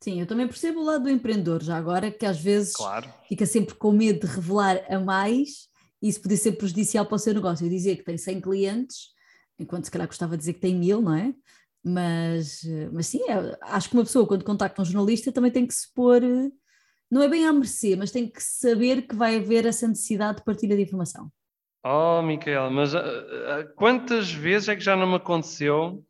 Sim, 0.00 0.20
eu 0.20 0.26
também 0.26 0.46
percebo 0.46 0.80
o 0.80 0.84
lado 0.84 1.04
do 1.04 1.10
empreendedor, 1.10 1.62
já 1.62 1.76
agora, 1.76 2.10
que 2.10 2.26
às 2.26 2.38
vezes 2.38 2.74
claro. 2.74 3.08
fica 3.28 3.46
sempre 3.46 3.74
com 3.74 3.92
medo 3.92 4.26
de 4.26 4.32
revelar 4.32 4.84
a 4.88 4.98
mais 5.00 5.68
e 6.02 6.08
isso 6.08 6.20
podia 6.20 6.36
ser 6.36 6.52
prejudicial 6.52 7.06
para 7.06 7.16
o 7.16 7.18
seu 7.18 7.34
negócio. 7.34 7.64
Eu 7.64 7.70
dizia 7.70 7.96
que 7.96 8.04
tem 8.04 8.18
100 8.18 8.40
clientes, 8.40 9.08
enquanto 9.58 9.86
se 9.86 9.90
calhar 9.90 10.06
gostava 10.06 10.36
de 10.36 10.40
dizer 10.40 10.52
que 10.54 10.60
tem 10.60 10.74
mil, 10.74 11.00
não 11.00 11.14
é? 11.14 11.34
Mas, 11.82 12.60
mas 12.92 13.06
sim, 13.06 13.20
é, 13.28 13.56
acho 13.62 13.88
que 13.88 13.94
uma 13.94 14.04
pessoa, 14.04 14.26
quando 14.26 14.44
contacta 14.44 14.82
um 14.82 14.84
jornalista, 14.84 15.32
também 15.32 15.50
tem 15.50 15.66
que 15.66 15.74
se 15.74 15.92
pôr, 15.94 16.20
não 17.10 17.22
é 17.22 17.28
bem 17.28 17.46
à 17.46 17.52
mercê, 17.52 17.96
mas 17.96 18.10
tem 18.10 18.28
que 18.28 18.42
saber 18.42 19.02
que 19.02 19.14
vai 19.14 19.36
haver 19.36 19.64
essa 19.64 19.86
necessidade 19.86 20.38
de 20.38 20.44
partilha 20.44 20.76
de 20.76 20.82
informação. 20.82 21.30
Oh, 21.84 22.20
Micaela, 22.20 22.68
mas 22.68 22.92
uh, 22.94 22.98
uh, 22.98 23.74
quantas 23.76 24.32
vezes 24.32 24.68
é 24.68 24.74
que 24.74 24.82
já 24.82 24.96
não 24.96 25.06
me 25.06 25.14
aconteceu 25.14 26.04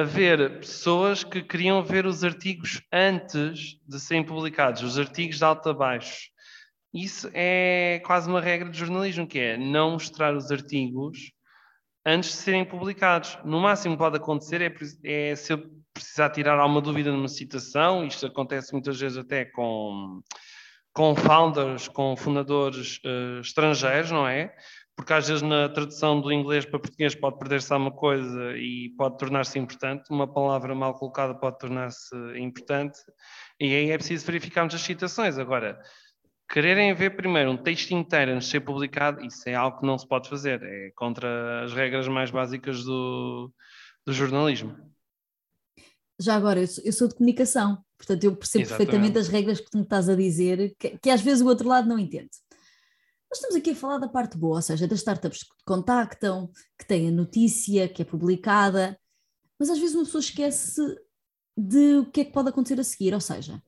haver 0.00 0.60
pessoas 0.60 1.22
que 1.22 1.42
queriam 1.42 1.82
ver 1.82 2.06
os 2.06 2.24
artigos 2.24 2.82
antes 2.92 3.78
de 3.86 4.00
serem 4.00 4.24
publicados, 4.24 4.82
os 4.82 4.98
artigos 4.98 5.38
de 5.38 5.44
alto 5.44 5.68
a 5.68 5.74
baixo. 5.74 6.30
Isso 6.92 7.30
é 7.32 8.02
quase 8.04 8.28
uma 8.28 8.40
regra 8.40 8.68
de 8.68 8.78
jornalismo, 8.78 9.26
que 9.26 9.38
é 9.38 9.56
não 9.56 9.92
mostrar 9.92 10.34
os 10.34 10.50
artigos 10.50 11.32
antes 12.04 12.30
de 12.30 12.36
serem 12.36 12.64
publicados. 12.64 13.38
No 13.44 13.60
máximo 13.60 13.96
pode 13.96 14.16
acontecer 14.16 14.60
é, 14.62 14.74
é 15.30 15.36
se 15.36 15.52
eu 15.52 15.62
precisar 15.92 16.30
tirar 16.30 16.58
alguma 16.58 16.80
dúvida 16.80 17.12
numa 17.12 17.28
citação, 17.28 18.04
isto 18.06 18.26
acontece 18.26 18.72
muitas 18.72 18.98
vezes 18.98 19.18
até 19.18 19.44
com, 19.44 20.20
com 20.92 21.14
founders, 21.14 21.88
com 21.88 22.16
fundadores 22.16 22.98
uh, 23.04 23.40
estrangeiros, 23.40 24.10
não 24.10 24.26
é? 24.26 24.54
Porque 25.00 25.14
às 25.14 25.26
vezes 25.26 25.40
na 25.40 25.66
tradução 25.66 26.20
do 26.20 26.30
inglês 26.30 26.66
para 26.66 26.78
português 26.78 27.14
pode 27.14 27.38
perder-se 27.38 27.72
alguma 27.72 27.90
coisa 27.90 28.54
e 28.54 28.90
pode 28.98 29.16
tornar-se 29.16 29.58
importante, 29.58 30.10
uma 30.10 30.30
palavra 30.30 30.74
mal 30.74 30.92
colocada 30.92 31.34
pode 31.34 31.58
tornar-se 31.58 32.14
importante, 32.38 32.98
e 33.58 33.74
aí 33.74 33.90
é 33.90 33.96
preciso 33.96 34.26
verificarmos 34.26 34.74
as 34.74 34.82
citações. 34.82 35.38
Agora, 35.38 35.80
quererem 36.52 36.92
ver 36.92 37.16
primeiro 37.16 37.50
um 37.50 37.56
texto 37.56 37.92
inteiro 37.92 38.32
antes 38.32 38.44
de 38.44 38.50
ser 38.50 38.60
publicado, 38.60 39.24
isso 39.24 39.48
é 39.48 39.54
algo 39.54 39.80
que 39.80 39.86
não 39.86 39.96
se 39.96 40.06
pode 40.06 40.28
fazer, 40.28 40.62
é 40.62 40.90
contra 40.94 41.64
as 41.64 41.72
regras 41.72 42.06
mais 42.06 42.30
básicas 42.30 42.84
do, 42.84 43.50
do 44.04 44.12
jornalismo. 44.12 44.76
Já 46.20 46.36
agora, 46.36 46.60
eu 46.60 46.66
sou, 46.66 46.84
eu 46.84 46.92
sou 46.92 47.08
de 47.08 47.14
comunicação, 47.14 47.82
portanto 47.96 48.24
eu 48.24 48.36
percebo 48.36 48.64
Exatamente. 48.64 48.90
perfeitamente 48.90 49.18
as 49.18 49.28
regras 49.28 49.60
que 49.60 49.70
tu 49.70 49.78
me 49.78 49.84
estás 49.84 50.10
a 50.10 50.14
dizer, 50.14 50.74
que, 50.78 50.98
que 50.98 51.08
às 51.08 51.22
vezes 51.22 51.40
o 51.40 51.46
outro 51.46 51.66
lado 51.66 51.88
não 51.88 51.98
entende. 51.98 52.28
Nós 53.30 53.38
estamos 53.38 53.54
aqui 53.54 53.70
a 53.70 53.76
falar 53.76 53.98
da 53.98 54.08
parte 54.08 54.36
boa, 54.36 54.56
ou 54.56 54.62
seja, 54.62 54.88
das 54.88 54.98
startups 54.98 55.44
que 55.44 55.64
contactam, 55.64 56.50
que 56.76 56.84
têm 56.84 57.08
a 57.08 57.12
notícia, 57.12 57.88
que 57.88 58.02
é 58.02 58.04
publicada, 58.04 58.98
mas 59.56 59.70
às 59.70 59.78
vezes 59.78 59.94
uma 59.94 60.04
pessoa 60.04 60.20
esquece 60.20 60.82
de 61.56 61.98
o 61.98 62.10
que 62.10 62.22
é 62.22 62.24
que 62.24 62.32
pode 62.32 62.48
acontecer 62.48 62.80
a 62.80 62.84
seguir, 62.84 63.14
ou 63.14 63.20
seja, 63.20 63.62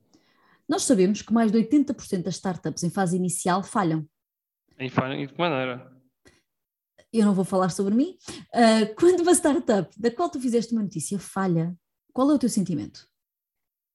nós 0.68 0.82
sabemos 0.82 1.22
que 1.22 1.32
mais 1.32 1.52
de 1.52 1.58
80% 1.58 2.22
das 2.22 2.34
startups 2.34 2.82
em 2.82 2.90
fase 2.90 3.16
inicial 3.16 3.62
falham. 3.62 4.04
E 4.80 4.90
falham 4.90 5.24
de 5.24 5.32
que 5.32 5.38
maneira? 5.38 5.92
Eu 7.12 7.26
não 7.26 7.34
vou 7.34 7.44
falar 7.44 7.68
sobre 7.68 7.94
mim. 7.94 8.16
Uh, 8.52 8.94
quando 8.98 9.20
uma 9.20 9.32
startup 9.32 9.88
da 9.96 10.10
qual 10.10 10.28
tu 10.28 10.40
fizeste 10.40 10.72
uma 10.72 10.82
notícia 10.82 11.20
falha, 11.20 11.72
qual 12.12 12.30
é 12.30 12.34
o 12.34 12.38
teu 12.38 12.48
sentimento? 12.48 13.06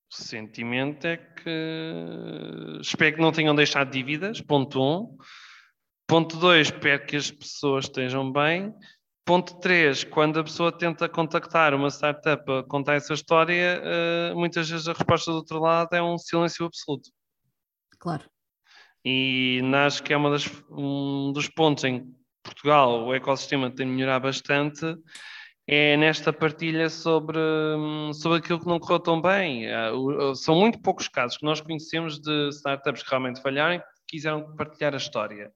O 0.09 0.15
sentimento 0.15 1.05
é 1.05 1.17
que 1.17 2.79
espero 2.79 3.15
que 3.15 3.21
não 3.21 3.33
tenham 3.33 3.53
deixado 3.53 3.91
dívidas, 3.91 4.39
ponto 4.39 4.81
um. 4.81 5.17
Ponto 6.07 6.37
2, 6.37 6.67
espero 6.67 7.05
que 7.05 7.17
as 7.17 7.29
pessoas 7.29 7.83
estejam 7.83 8.31
bem. 8.31 8.73
Ponto 9.25 9.59
3, 9.59 10.05
quando 10.05 10.39
a 10.39 10.43
pessoa 10.43 10.71
tenta 10.71 11.09
contactar 11.09 11.73
uma 11.73 11.89
startup 11.89 12.49
a 12.49 12.63
contar 12.63 12.93
essa 12.93 13.13
história, 13.13 13.81
uh, 13.83 14.39
muitas 14.39 14.69
vezes 14.69 14.87
a 14.87 14.93
resposta 14.93 15.29
do 15.31 15.37
outro 15.37 15.59
lado 15.59 15.93
é 15.93 16.01
um 16.01 16.17
silêncio 16.17 16.65
absoluto. 16.65 17.09
Claro. 17.99 18.23
E 19.03 19.61
acho 19.85 20.01
que 20.01 20.13
é 20.13 20.17
uma 20.17 20.29
das, 20.29 20.49
um 20.71 21.33
dos 21.33 21.49
pontos 21.49 21.83
em 21.83 21.99
que 21.99 22.17
Portugal, 22.41 23.05
o 23.05 23.13
ecossistema 23.13 23.69
tem 23.69 23.85
de 23.85 23.91
melhorar 23.91 24.21
bastante, 24.21 24.95
é 25.67 25.97
nesta 25.97 26.31
partilha 26.31 26.89
sobre, 26.89 27.37
sobre 28.13 28.37
aquilo 28.37 28.61
que 28.61 28.67
não 28.67 28.79
correu 28.79 29.01
tão 29.01 29.21
bem. 29.21 29.65
Uh, 29.67 30.33
são 30.35 30.55
muito 30.55 30.81
poucos 30.81 31.09
casos 31.09 31.37
que 31.37 31.45
nós 31.45 31.59
conhecemos 31.59 32.17
de 32.17 32.47
startups 32.53 33.03
que 33.03 33.09
realmente 33.09 33.41
falharam 33.41 33.75
e 33.75 33.83
quiseram 34.07 34.55
partilhar 34.55 34.93
a 34.93 34.97
história. 34.97 35.51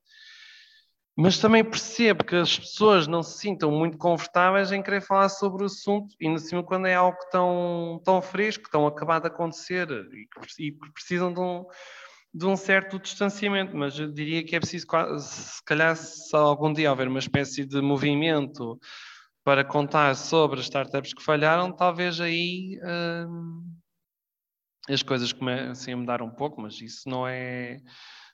Mas 1.15 1.37
também 1.37 1.63
percebo 1.63 2.23
que 2.23 2.35
as 2.35 2.57
pessoas 2.57 3.05
não 3.05 3.21
se 3.21 3.37
sintam 3.37 3.69
muito 3.69 3.97
confortáveis 3.97 4.71
em 4.71 4.81
querer 4.81 5.01
falar 5.01 5.29
sobre 5.29 5.63
o 5.63 5.65
assunto, 5.65 6.15
e 6.19 6.29
no 6.29 6.39
cima 6.39 6.63
quando 6.63 6.87
é 6.87 6.95
algo 6.95 7.17
tão, 7.29 8.01
tão 8.03 8.21
fresco, 8.21 8.69
tão 8.71 8.87
acabado 8.87 9.23
de 9.23 9.27
acontecer, 9.27 9.89
e 9.89 10.25
que 10.25 10.89
precisam 10.93 11.33
de 11.33 11.39
um, 11.39 11.65
de 12.33 12.45
um 12.45 12.55
certo 12.55 12.97
distanciamento. 12.97 13.75
Mas 13.75 13.99
eu 13.99 14.09
diria 14.11 14.43
que 14.43 14.55
é 14.55 14.59
preciso, 14.59 14.87
se 15.19 15.63
calhar, 15.65 15.95
se 15.97 16.35
algum 16.35 16.71
dia 16.71 16.89
houver 16.89 17.09
uma 17.09 17.19
espécie 17.19 17.65
de 17.65 17.81
movimento 17.81 18.79
para 19.43 19.65
contar 19.65 20.15
sobre 20.15 20.59
as 20.59 20.65
startups 20.65 21.13
que 21.13 21.23
falharam, 21.23 21.71
talvez 21.73 22.21
aí 22.21 22.79
hum, 23.27 23.63
as 24.89 25.03
coisas 25.03 25.33
comecem 25.33 25.93
a 25.93 25.97
mudar 25.97 26.21
um 26.21 26.29
pouco, 26.29 26.61
mas 26.61 26.79
isso 26.79 27.09
não 27.09 27.27
é 27.27 27.77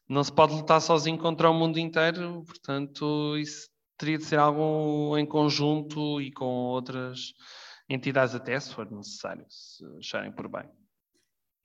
não 0.08 0.24
se 0.24 0.32
pode 0.32 0.54
lutar 0.54 0.82
sozinho 0.82 1.18
contra 1.18 1.50
o 1.50 1.54
mundo 1.54 1.78
inteiro, 1.80 2.44
portanto, 2.46 3.38
isso 3.38 3.70
teria 3.98 4.18
de 4.18 4.24
ser 4.24 4.40
algo 4.40 5.18
em 5.18 5.26
conjunto 5.26 6.22
e 6.22 6.32
com 6.32 6.46
outras 6.46 7.34
entidades 7.90 8.36
até, 8.36 8.60
se 8.60 8.74
for 8.74 8.90
necessário, 8.90 9.46
se 9.50 9.84
acharem 9.98 10.32
por 10.32 10.48
bem. 10.48 10.70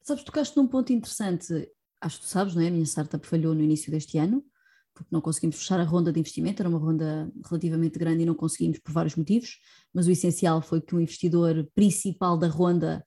Sabes, 0.02 0.24
tocaste 0.24 0.56
num 0.56 0.66
ponto 0.66 0.92
interessante, 0.92 1.68
acho 2.00 2.18
que 2.18 2.24
tu 2.24 2.28
sabes, 2.28 2.54
não 2.54 2.62
é? 2.62 2.68
A 2.68 2.70
minha 2.70 2.84
startup 2.84 3.24
falhou 3.26 3.54
no 3.54 3.62
início 3.62 3.90
deste 3.90 4.18
ano, 4.18 4.44
porque 4.94 5.08
não 5.12 5.20
conseguimos 5.20 5.56
fechar 5.56 5.80
a 5.80 5.84
ronda 5.84 6.12
de 6.12 6.20
investimento, 6.20 6.60
era 6.60 6.68
uma 6.68 6.78
ronda 6.78 7.30
relativamente 7.48 7.98
grande 7.98 8.22
e 8.22 8.26
não 8.26 8.34
conseguimos 8.34 8.78
por 8.78 8.92
vários 8.92 9.16
motivos, 9.16 9.58
mas 9.92 10.06
o 10.06 10.10
essencial 10.10 10.60
foi 10.60 10.80
que 10.80 10.94
o 10.94 11.00
investidor 11.00 11.68
principal 11.74 12.36
da 12.36 12.48
ronda, 12.48 13.04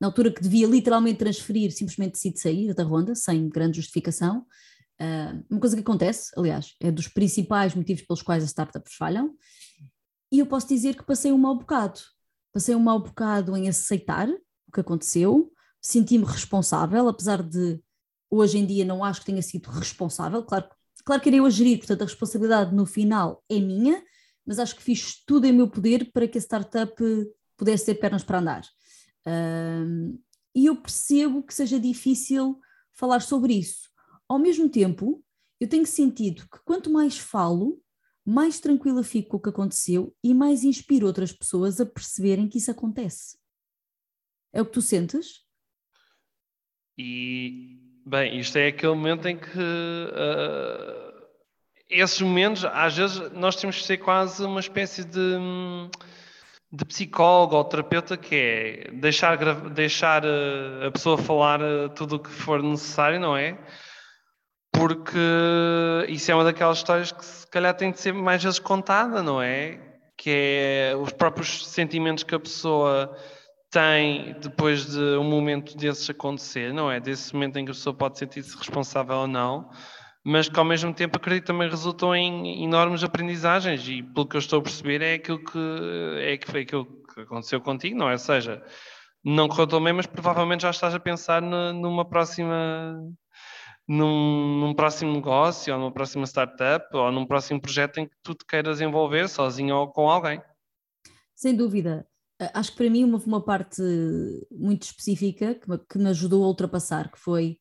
na 0.00 0.08
altura 0.08 0.30
que 0.30 0.42
devia 0.42 0.66
literalmente 0.66 1.18
transferir, 1.18 1.72
simplesmente 1.72 2.12
decide 2.12 2.40
sair 2.40 2.74
da 2.74 2.84
ronda, 2.84 3.14
sem 3.14 3.48
grande 3.48 3.76
justificação, 3.76 4.44
Uh, 5.00 5.44
uma 5.50 5.60
coisa 5.60 5.76
que 5.76 5.82
acontece, 5.82 6.32
aliás, 6.36 6.74
é 6.80 6.90
dos 6.90 7.06
principais 7.06 7.74
motivos 7.74 8.02
pelos 8.02 8.22
quais 8.22 8.42
as 8.42 8.50
startups 8.50 8.94
falham, 8.94 9.34
e 10.32 10.38
eu 10.38 10.46
posso 10.46 10.66
dizer 10.66 10.96
que 10.96 11.04
passei 11.04 11.30
um 11.32 11.38
mau 11.38 11.56
bocado. 11.56 12.00
Passei 12.52 12.74
um 12.74 12.80
mau 12.80 12.98
bocado 12.98 13.54
em 13.56 13.68
aceitar 13.68 14.28
o 14.28 14.72
que 14.72 14.80
aconteceu, 14.80 15.52
senti-me 15.82 16.24
responsável, 16.24 17.08
apesar 17.08 17.42
de 17.42 17.78
hoje 18.30 18.58
em 18.58 18.66
dia 18.66 18.84
não 18.84 19.04
acho 19.04 19.20
que 19.20 19.26
tenha 19.26 19.42
sido 19.42 19.68
responsável, 19.68 20.42
claro, 20.42 20.66
claro 21.04 21.22
que 21.22 21.28
era 21.28 21.36
eu 21.36 21.46
a 21.46 21.50
gerir, 21.50 21.78
portanto 21.78 22.02
a 22.02 22.06
responsabilidade 22.06 22.74
no 22.74 22.86
final 22.86 23.44
é 23.50 23.60
minha, 23.60 24.02
mas 24.46 24.58
acho 24.58 24.74
que 24.74 24.82
fiz 24.82 25.22
tudo 25.26 25.46
em 25.46 25.52
meu 25.52 25.68
poder 25.68 26.10
para 26.10 26.26
que 26.26 26.38
a 26.38 26.40
startup 26.40 26.94
pudesse 27.56 27.84
ter 27.84 27.96
pernas 27.96 28.24
para 28.24 28.38
andar. 28.38 28.62
E 30.54 30.66
eu 30.66 30.76
percebo 30.76 31.42
que 31.42 31.54
seja 31.54 31.78
difícil 31.78 32.60
falar 32.92 33.20
sobre 33.20 33.54
isso, 33.54 33.90
ao 34.28 34.38
mesmo 34.38 34.68
tempo, 34.68 35.22
eu 35.60 35.68
tenho 35.68 35.86
sentido 35.86 36.42
que 36.50 36.58
quanto 36.64 36.90
mais 36.90 37.18
falo, 37.18 37.80
mais 38.24 38.58
tranquila 38.58 39.04
fico 39.04 39.30
com 39.30 39.36
o 39.36 39.40
que 39.40 39.48
aconteceu 39.48 40.14
e 40.22 40.34
mais 40.34 40.64
inspiro 40.64 41.06
outras 41.06 41.32
pessoas 41.32 41.80
a 41.80 41.86
perceberem 41.86 42.48
que 42.48 42.58
isso 42.58 42.70
acontece. 42.70 43.38
É 44.52 44.60
o 44.60 44.66
que 44.66 44.72
tu 44.72 44.82
sentes? 44.82 45.44
E, 46.98 47.78
bem, 48.04 48.40
isto 48.40 48.56
é 48.56 48.68
aquele 48.68 48.94
momento 48.94 49.28
em 49.28 49.38
que 49.38 49.58
uh, 49.58 51.26
esses 51.88 52.20
momentos, 52.20 52.64
às 52.64 52.96
vezes, 52.96 53.30
nós 53.32 53.54
temos 53.56 53.76
que 53.76 53.84
ser 53.84 53.98
quase 53.98 54.42
uma 54.42 54.60
espécie 54.60 55.04
de, 55.04 55.38
de 56.72 56.84
psicólogo 56.84 57.56
ou 57.56 57.64
terapeuta 57.64 58.16
que 58.16 58.34
é 58.34 58.90
deixar, 58.92 59.36
deixar 59.70 60.24
eh, 60.24 60.86
a 60.86 60.90
pessoa 60.90 61.16
falar 61.16 61.60
eh, 61.60 61.88
tudo 61.94 62.16
o 62.16 62.18
que 62.18 62.30
for 62.30 62.62
necessário, 62.62 63.20
não 63.20 63.36
é? 63.36 63.58
Porque 64.72 65.18
isso 66.08 66.30
é 66.30 66.34
uma 66.34 66.44
daquelas 66.44 66.78
histórias 66.78 67.12
que 67.12 67.24
se 67.24 67.46
calhar 67.46 67.74
tem 67.74 67.92
de 67.92 68.00
ser 68.00 68.12
mais 68.12 68.42
vezes 68.42 68.58
contada, 68.58 69.22
não 69.22 69.40
é? 69.40 69.80
Que 70.18 70.90
é 70.90 70.96
os 70.96 71.12
próprios 71.12 71.66
sentimentos 71.66 72.24
que 72.24 72.34
a 72.34 72.40
pessoa 72.40 73.16
tem 73.70 74.36
depois 74.40 74.86
de 74.86 75.16
um 75.16 75.24
momento 75.24 75.76
desses 75.76 76.10
acontecer, 76.10 76.74
não 76.74 76.90
é? 76.90 77.00
Desse 77.00 77.32
momento 77.32 77.58
em 77.58 77.64
que 77.64 77.70
a 77.70 77.74
pessoa 77.74 77.94
pode 77.94 78.18
sentir-se 78.18 78.56
responsável 78.56 79.16
ou 79.16 79.26
não 79.26 79.70
mas 80.28 80.48
que 80.48 80.58
ao 80.58 80.64
mesmo 80.64 80.92
tempo 80.92 81.16
acredito 81.18 81.46
também 81.46 81.70
resultou 81.70 82.12
em 82.12 82.64
enormes 82.64 83.04
aprendizagens 83.04 83.86
e 83.88 84.02
pelo 84.02 84.26
que 84.26 84.34
eu 84.34 84.40
estou 84.40 84.58
a 84.58 84.62
perceber 84.62 85.00
é 85.00 85.14
aquilo 85.14 85.38
que 85.38 85.58
é 86.18 86.36
que 86.36 86.50
foi 86.50 86.62
aquilo 86.62 86.84
que 86.84 87.20
aconteceu 87.20 87.60
contigo, 87.60 87.96
não 87.96 88.08
é? 88.08 88.14
Ou 88.14 88.18
seja, 88.18 88.60
não 89.24 89.46
correu 89.46 89.68
tão 89.68 89.84
bem, 89.84 89.92
mas 89.92 90.04
provavelmente 90.04 90.62
já 90.62 90.70
estás 90.70 90.96
a 90.96 90.98
pensar 90.98 91.40
numa 91.40 92.04
próxima 92.04 93.00
num, 93.86 94.58
num, 94.58 94.74
próximo 94.74 95.12
negócio 95.12 95.72
ou 95.72 95.78
numa 95.78 95.92
próxima 95.92 96.26
startup 96.26 96.84
ou 96.96 97.12
num 97.12 97.24
próximo 97.24 97.60
projeto 97.60 97.98
em 97.98 98.08
que 98.08 98.16
tu 98.20 98.34
te 98.34 98.44
queiras 98.44 98.80
envolver 98.80 99.28
sozinho 99.28 99.76
ou 99.76 99.92
com 99.92 100.10
alguém. 100.10 100.42
Sem 101.36 101.54
dúvida. 101.54 102.04
Acho 102.52 102.72
que 102.72 102.78
para 102.78 102.90
mim 102.90 103.12
houve 103.12 103.28
uma 103.28 103.44
parte 103.44 103.80
muito 104.50 104.82
específica 104.82 105.54
que 105.54 105.66
que 105.88 105.98
me 105.98 106.08
ajudou 106.08 106.42
a 106.42 106.48
ultrapassar, 106.48 107.12
que 107.12 107.20
foi 107.20 107.60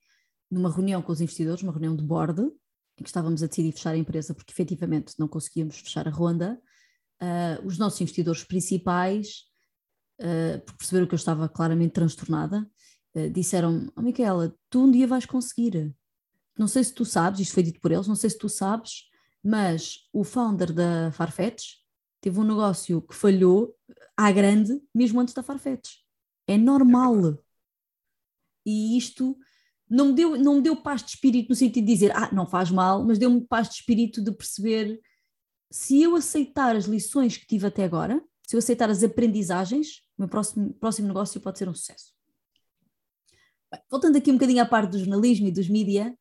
numa 0.56 0.72
reunião 0.72 1.02
com 1.02 1.12
os 1.12 1.20
investidores, 1.20 1.62
uma 1.62 1.74
reunião 1.74 1.96
de 1.96 2.02
board, 2.02 2.42
em 2.42 3.04
que 3.04 3.10
estávamos 3.10 3.44
a 3.44 3.48
decidir 3.48 3.74
fechar 3.74 3.94
a 3.94 3.98
empresa 3.98 4.34
porque 4.34 4.54
efetivamente 4.54 5.14
não 5.20 5.28
conseguíamos 5.28 5.78
fechar 5.78 6.08
a 6.08 6.12
ronda, 6.12 6.58
uh, 7.22 7.68
os 7.68 7.78
nossos 7.78 8.00
investidores 8.00 8.46
principais, 8.46 9.44
uh, 10.22 10.64
por 10.66 10.78
perceberam 10.78 11.08
que 11.08 11.14
eu 11.14 11.18
estava 11.18 11.50
claramente 11.50 11.92
transtornada, 11.92 12.66
uh, 13.16 13.30
disseram, 13.32 13.92
oh, 13.98 14.02
Micaela, 14.02 14.56
tu 14.70 14.86
um 14.86 14.92
dia 14.92 15.06
vais 15.06 15.26
conseguir. 15.26 15.94
Não 16.58 16.70
sei 16.70 16.86
se 16.86 16.94
tu 16.94 17.04
sabes, 17.04 17.42
isto 17.42 17.54
foi 17.54 17.64
dito 17.64 17.82
por 17.82 17.92
eles, 17.92 18.08
não 18.08 18.16
sei 18.16 18.30
se 18.30 18.38
tu 18.38 18.48
sabes, 18.48 19.10
mas 19.44 20.08
o 20.14 20.24
founder 20.24 20.72
da 20.72 21.12
Farfetch 21.12 21.80
teve 22.22 22.40
um 22.40 22.46
negócio 22.46 23.02
que 23.02 23.14
falhou 23.14 23.76
à 24.16 24.32
grande 24.32 24.82
mesmo 24.94 25.20
antes 25.20 25.34
da 25.34 25.44
Farfetch. 25.44 25.98
É 26.48 26.58
normal. 26.58 27.38
E 28.66 28.98
isto 28.98 29.38
não 29.90 30.08
me, 30.08 30.14
deu, 30.14 30.38
não 30.38 30.56
me 30.56 30.62
deu 30.62 30.76
paz 30.76 31.04
de 31.04 31.12
espírito 31.12 31.50
no 31.50 31.56
sentido 31.56 31.86
de 31.86 31.94
dizer, 31.94 32.12
ah, 32.16 32.30
não 32.34 32.46
faz 32.46 32.72
mal, 32.72 33.04
mas 33.04 33.20
deu-me 33.20 33.42
paz 33.42 33.70
de 33.70 33.76
espírito 33.76 34.24
de 34.24 34.32
perceber 34.32 35.00
se 35.72 36.02
eu 36.02 36.16
aceitar 36.16 36.76
as 36.76 36.86
lições 36.86 37.38
que 37.38 37.46
tive 37.46 37.68
até 37.68 37.84
agora, 37.84 38.24
se 38.44 38.56
eu 38.56 38.60
aceitar 38.60 38.90
as 38.90 39.04
aprendizagens, 39.04 40.02
o 40.18 40.22
meu 40.22 40.30
próximo, 40.30 40.74
próximo 40.76 41.08
negócio 41.08 41.42
pode 41.42 41.58
ser 41.58 41.70
um 41.70 41.74
sucesso. 41.74 42.14
Bem, 43.72 43.82
voltando 43.90 44.18
aqui 44.18 44.32
um 44.32 44.36
bocadinho 44.36 44.62
à 44.62 44.66
parte 44.66 44.92
do 44.92 45.00
jornalismo 45.00 45.48
e 45.48 45.52
dos 45.52 45.68
mídia, 45.68 46.16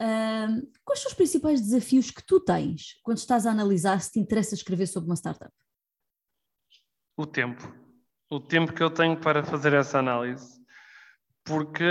uh, 0.00 0.70
quais 0.84 1.00
são 1.00 1.10
os 1.10 1.14
principais 1.14 1.60
desafios 1.60 2.10
que 2.10 2.24
tu 2.24 2.40
tens 2.40 3.00
quando 3.02 3.18
estás 3.18 3.46
a 3.46 3.50
analisar 3.50 4.00
se 4.00 4.12
te 4.12 4.20
interessa 4.20 4.54
escrever 4.54 4.86
sobre 4.86 5.08
uma 5.08 5.16
startup? 5.16 5.52
O 7.16 7.26
tempo. 7.26 7.74
O 8.30 8.38
tempo 8.38 8.72
que 8.72 8.82
eu 8.82 8.90
tenho 8.90 9.18
para 9.18 9.44
fazer 9.44 9.72
essa 9.72 9.98
análise 9.98 10.59
porque 11.50 11.84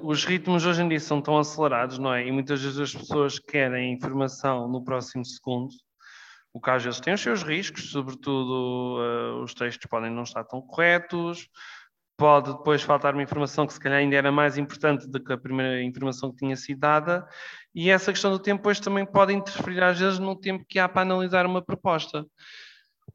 os 0.00 0.24
ritmos 0.24 0.66
hoje 0.66 0.82
em 0.82 0.88
dia 0.88 0.98
são 0.98 1.22
tão 1.22 1.38
acelerados, 1.38 1.96
não 1.96 2.12
é? 2.12 2.26
E 2.26 2.32
muitas 2.32 2.60
vezes 2.60 2.80
as 2.80 2.92
pessoas 2.92 3.38
querem 3.38 3.92
informação 3.92 4.66
no 4.66 4.82
próximo 4.82 5.24
segundo, 5.24 5.70
o 6.52 6.60
que 6.60 6.70
às 6.70 6.82
vezes 6.82 6.98
tem 6.98 7.14
os 7.14 7.20
seus 7.20 7.44
riscos, 7.44 7.92
sobretudo 7.92 8.98
uh, 8.98 9.42
os 9.44 9.54
textos 9.54 9.88
podem 9.88 10.10
não 10.10 10.24
estar 10.24 10.42
tão 10.42 10.60
corretos, 10.60 11.48
pode 12.16 12.52
depois 12.52 12.82
faltar 12.82 13.14
uma 13.14 13.22
informação 13.22 13.64
que 13.64 13.72
se 13.74 13.78
calhar 13.78 14.00
ainda 14.00 14.16
era 14.16 14.32
mais 14.32 14.58
importante 14.58 15.06
do 15.06 15.22
que 15.22 15.32
a 15.32 15.38
primeira 15.38 15.80
informação 15.84 16.32
que 16.32 16.38
tinha 16.38 16.56
sido 16.56 16.80
dada, 16.80 17.24
e 17.72 17.90
essa 17.90 18.10
questão 18.10 18.32
do 18.32 18.40
tempo 18.40 18.58
depois 18.58 18.80
também 18.80 19.06
pode 19.06 19.32
interferir 19.32 19.84
às 19.84 20.00
vezes 20.00 20.18
no 20.18 20.34
tempo 20.34 20.64
que 20.68 20.80
há 20.80 20.88
para 20.88 21.02
analisar 21.02 21.46
uma 21.46 21.62
proposta. 21.62 22.26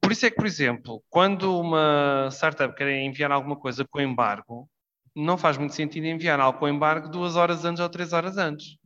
Por 0.01 0.13
isso 0.13 0.25
é 0.25 0.29
que, 0.29 0.37
por 0.37 0.45
exemplo, 0.45 1.03
quando 1.09 1.59
uma 1.59 2.29
startup 2.31 2.73
quer 2.73 2.89
enviar 3.01 3.33
alguma 3.33 3.57
coisa 3.57 3.85
com 3.85 3.99
embargo, 3.99 4.69
não 5.15 5.37
faz 5.37 5.57
muito 5.57 5.73
sentido 5.73 6.05
enviar 6.05 6.39
algo 6.39 6.59
com 6.59 6.67
embargo 6.67 7.07
duas 7.07 7.35
horas 7.35 7.63
antes 7.63 7.79
ou 7.79 7.89
três 7.89 8.11
horas 8.11 8.37
antes. 8.37 8.77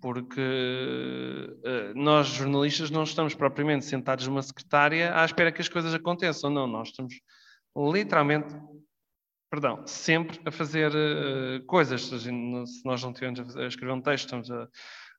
Porque 0.00 0.40
uh, 0.40 1.98
nós, 1.98 2.28
jornalistas, 2.28 2.88
não 2.88 3.02
estamos 3.02 3.34
propriamente 3.34 3.84
sentados 3.84 4.28
numa 4.28 4.42
secretária 4.42 5.12
à 5.14 5.24
espera 5.24 5.50
que 5.50 5.60
as 5.60 5.68
coisas 5.68 5.92
aconteçam. 5.92 6.50
Não, 6.50 6.68
nós 6.68 6.88
estamos 6.88 7.14
literalmente, 7.76 8.54
perdão, 9.50 9.84
sempre 9.86 10.40
a 10.44 10.52
fazer 10.52 10.92
uh, 10.92 11.64
coisas. 11.66 12.02
Se 12.02 12.30
nós 12.84 13.02
não 13.02 13.10
estivermos 13.10 13.56
a 13.56 13.66
escrever 13.66 13.92
um 13.92 14.00
texto, 14.00 14.26
estamos 14.26 14.50
a, 14.52 14.68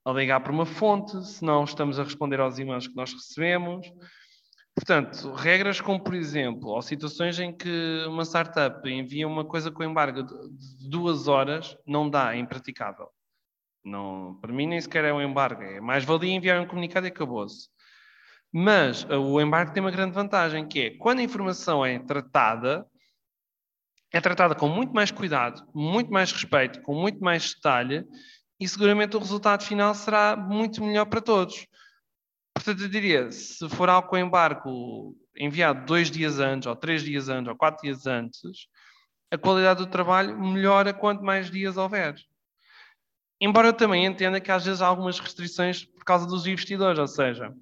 a 0.06 0.12
ligar 0.14 0.40
para 0.40 0.54
uma 0.54 0.66
fonte, 0.66 1.22
se 1.26 1.44
não 1.44 1.66
estamos 1.66 2.00
a 2.00 2.04
responder 2.04 2.40
aos 2.40 2.58
e-mails 2.58 2.88
que 2.88 2.96
nós 2.96 3.12
recebemos. 3.12 3.86
Portanto, 4.76 5.34
regras 5.34 5.82
como, 5.82 6.02
por 6.02 6.14
exemplo, 6.14 6.70
ou 6.70 6.82
situações 6.82 7.38
em 7.40 7.52
que 7.52 8.06
uma 8.08 8.24
startup 8.24 8.88
envia 8.90 9.28
uma 9.28 9.44
coisa 9.44 9.70
com 9.70 9.84
embargo 9.84 10.24
de 10.24 10.90
duas 10.90 11.28
horas, 11.28 11.78
não 11.86 12.10
dá, 12.10 12.34
é 12.34 12.40
impraticável. 12.40 13.10
Não, 13.84 14.38
para 14.42 14.54
mim 14.54 14.68
nem 14.68 14.80
sequer 14.80 15.06
é 15.06 15.14
um 15.14 15.22
embargo, 15.22 15.62
é 15.64 15.80
mais 15.82 16.04
valia 16.04 16.34
enviar 16.34 16.62
um 16.62 16.68
comunicado 16.68 17.08
e 17.08 17.10
acabou-se. 17.10 17.70
Mas 18.52 19.04
uh, 19.04 19.20
o 19.20 19.40
embargo 19.40 19.74
tem 19.74 19.82
uma 19.82 19.92
grande 19.92 20.14
vantagem, 20.14 20.68
que 20.68 20.80
é 20.80 20.90
quando 20.98 21.20
a 21.20 21.24
informação 21.24 21.86
é 21.86 22.00
tratada, 22.00 22.86
é 24.12 24.20
tratada 24.20 24.56
com 24.56 24.68
muito 24.68 24.94
mais 24.94 25.12
cuidado, 25.12 25.62
muito 25.74 26.12
mais 26.12 26.32
respeito, 26.32 26.82
com 26.82 26.94
muito 26.96 27.20
mais 27.20 27.54
detalhe, 27.54 28.06
e 28.60 28.68
seguramente 28.68 29.16
o 29.16 29.20
resultado 29.20 29.64
final 29.64 29.94
será 29.94 30.36
muito 30.36 30.84
melhor 30.84 31.06
para 31.06 31.22
todos. 31.22 31.68
Portanto, 32.60 32.84
eu 32.84 32.90
diria, 32.90 33.32
se 33.32 33.70
for 33.70 33.88
algo 33.90 34.10
com 34.10 34.18
embargo 34.18 35.16
enviado 35.38 35.86
dois 35.86 36.12
dias 36.12 36.40
antes, 36.40 36.68
ou 36.68 36.76
três 36.76 37.02
dias 37.02 37.30
antes, 37.30 37.48
ou 37.48 37.56
quatro 37.56 37.82
dias 37.82 38.06
antes, 38.06 38.68
a 39.32 39.38
qualidade 39.38 39.80
do 39.80 39.90
trabalho 39.90 40.38
melhora 40.38 40.94
quanto 40.94 41.24
mais 41.24 41.50
dias 41.50 41.78
houver. 41.78 42.16
Embora 43.40 43.70
eu 43.70 43.74
também 43.74 44.06
entenda 44.06 44.42
que 44.42 44.52
às 44.52 44.66
vezes 44.66 44.82
há 44.82 44.88
algumas 44.88 45.20
restrições 45.20 45.86
por 45.86 46.04
causa 46.04 46.28
dos 46.28 46.46
investidores, 46.46 47.00
ou 47.00 47.08
seja, 47.08 47.54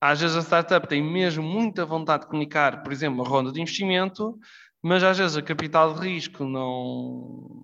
às 0.00 0.20
vezes 0.20 0.36
a 0.36 0.42
startup 0.42 0.88
tem 0.88 1.00
mesmo 1.00 1.44
muita 1.44 1.86
vontade 1.86 2.24
de 2.24 2.28
comunicar, 2.28 2.82
por 2.82 2.92
exemplo, 2.92 3.20
uma 3.20 3.28
ronda 3.28 3.52
de 3.52 3.60
investimento, 3.60 4.36
mas 4.82 5.04
às 5.04 5.16
vezes 5.16 5.36
a 5.36 5.42
capital 5.42 5.94
de 5.94 6.08
risco 6.08 6.42
não, 6.44 7.62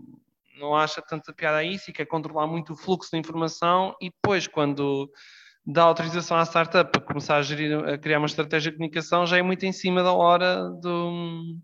não 0.56 0.76
acha 0.76 1.02
tanta 1.02 1.32
piada 1.32 1.56
a 1.56 1.64
isso 1.64 1.90
e 1.90 1.92
quer 1.92 2.06
controlar 2.06 2.46
muito 2.46 2.74
o 2.74 2.76
fluxo 2.76 3.10
de 3.10 3.18
informação 3.18 3.96
e 4.00 4.08
depois 4.08 4.46
quando 4.46 5.10
dá 5.66 5.82
autorização 5.82 6.36
à 6.36 6.44
startup 6.44 6.90
para 6.90 7.00
começar 7.00 7.36
a, 7.36 7.42
gerir, 7.42 7.76
a 7.78 7.96
criar 7.96 8.18
uma 8.18 8.26
estratégia 8.26 8.70
de 8.70 8.76
comunicação 8.76 9.26
já 9.26 9.38
é 9.38 9.42
muito 9.42 9.64
em 9.64 9.72
cima 9.72 10.02
da 10.02 10.12
hora 10.12 10.68
do, 10.70 11.56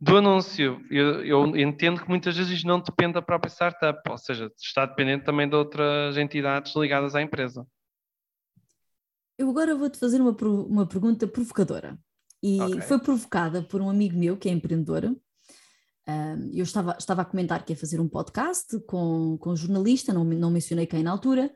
do 0.00 0.16
anúncio. 0.16 0.80
Eu, 0.90 1.24
eu, 1.24 1.56
entendo 1.56 2.00
que 2.00 2.08
muitas 2.08 2.36
vezes 2.36 2.62
não 2.62 2.80
depende 2.80 3.14
da 3.14 3.22
própria 3.22 3.50
startup, 3.50 4.00
ou 4.08 4.18
seja, 4.18 4.50
está 4.56 4.86
dependente 4.86 5.24
também 5.24 5.48
de 5.48 5.56
outras 5.56 6.16
entidades 6.16 6.74
ligadas 6.76 7.14
à 7.14 7.22
empresa. 7.22 7.66
Eu 9.36 9.50
agora 9.50 9.74
vou-te 9.74 9.98
fazer 9.98 10.20
uma, 10.20 10.36
uma 10.40 10.86
pergunta 10.86 11.26
provocadora. 11.26 11.98
E 12.42 12.60
okay. 12.60 12.80
foi 12.82 12.98
provocada 13.00 13.62
por 13.62 13.80
um 13.80 13.90
amigo 13.90 14.16
meu 14.16 14.36
que 14.36 14.48
é 14.48 14.52
empreendedor. 14.52 15.04
eu 16.54 16.62
estava, 16.62 16.96
estava 16.98 17.22
a 17.22 17.24
comentar 17.24 17.64
que 17.64 17.72
ia 17.72 17.76
fazer 17.76 18.00
um 18.00 18.08
podcast 18.08 18.78
com, 18.86 19.36
com 19.38 19.50
um 19.50 19.56
jornalista, 19.56 20.12
não, 20.12 20.24
não 20.24 20.50
mencionei 20.50 20.86
quem 20.86 21.02
na 21.02 21.10
altura, 21.10 21.50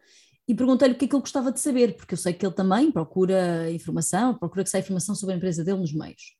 e 0.46 0.54
perguntei-lhe 0.54 0.94
o 0.94 0.98
que 0.98 1.04
é 1.04 1.08
que 1.08 1.14
ele 1.14 1.20
gostava 1.20 1.52
de 1.52 1.60
saber, 1.60 1.96
porque 1.96 2.14
eu 2.14 2.18
sei 2.18 2.32
que 2.32 2.44
ele 2.44 2.54
também 2.54 2.90
procura 2.90 3.70
informação, 3.70 4.34
procura 4.36 4.64
que 4.64 4.70
saia 4.70 4.82
informação 4.82 5.14
sobre 5.14 5.34
a 5.34 5.36
empresa 5.36 5.62
dele 5.62 5.78
nos 5.78 5.92
meios. 5.92 6.36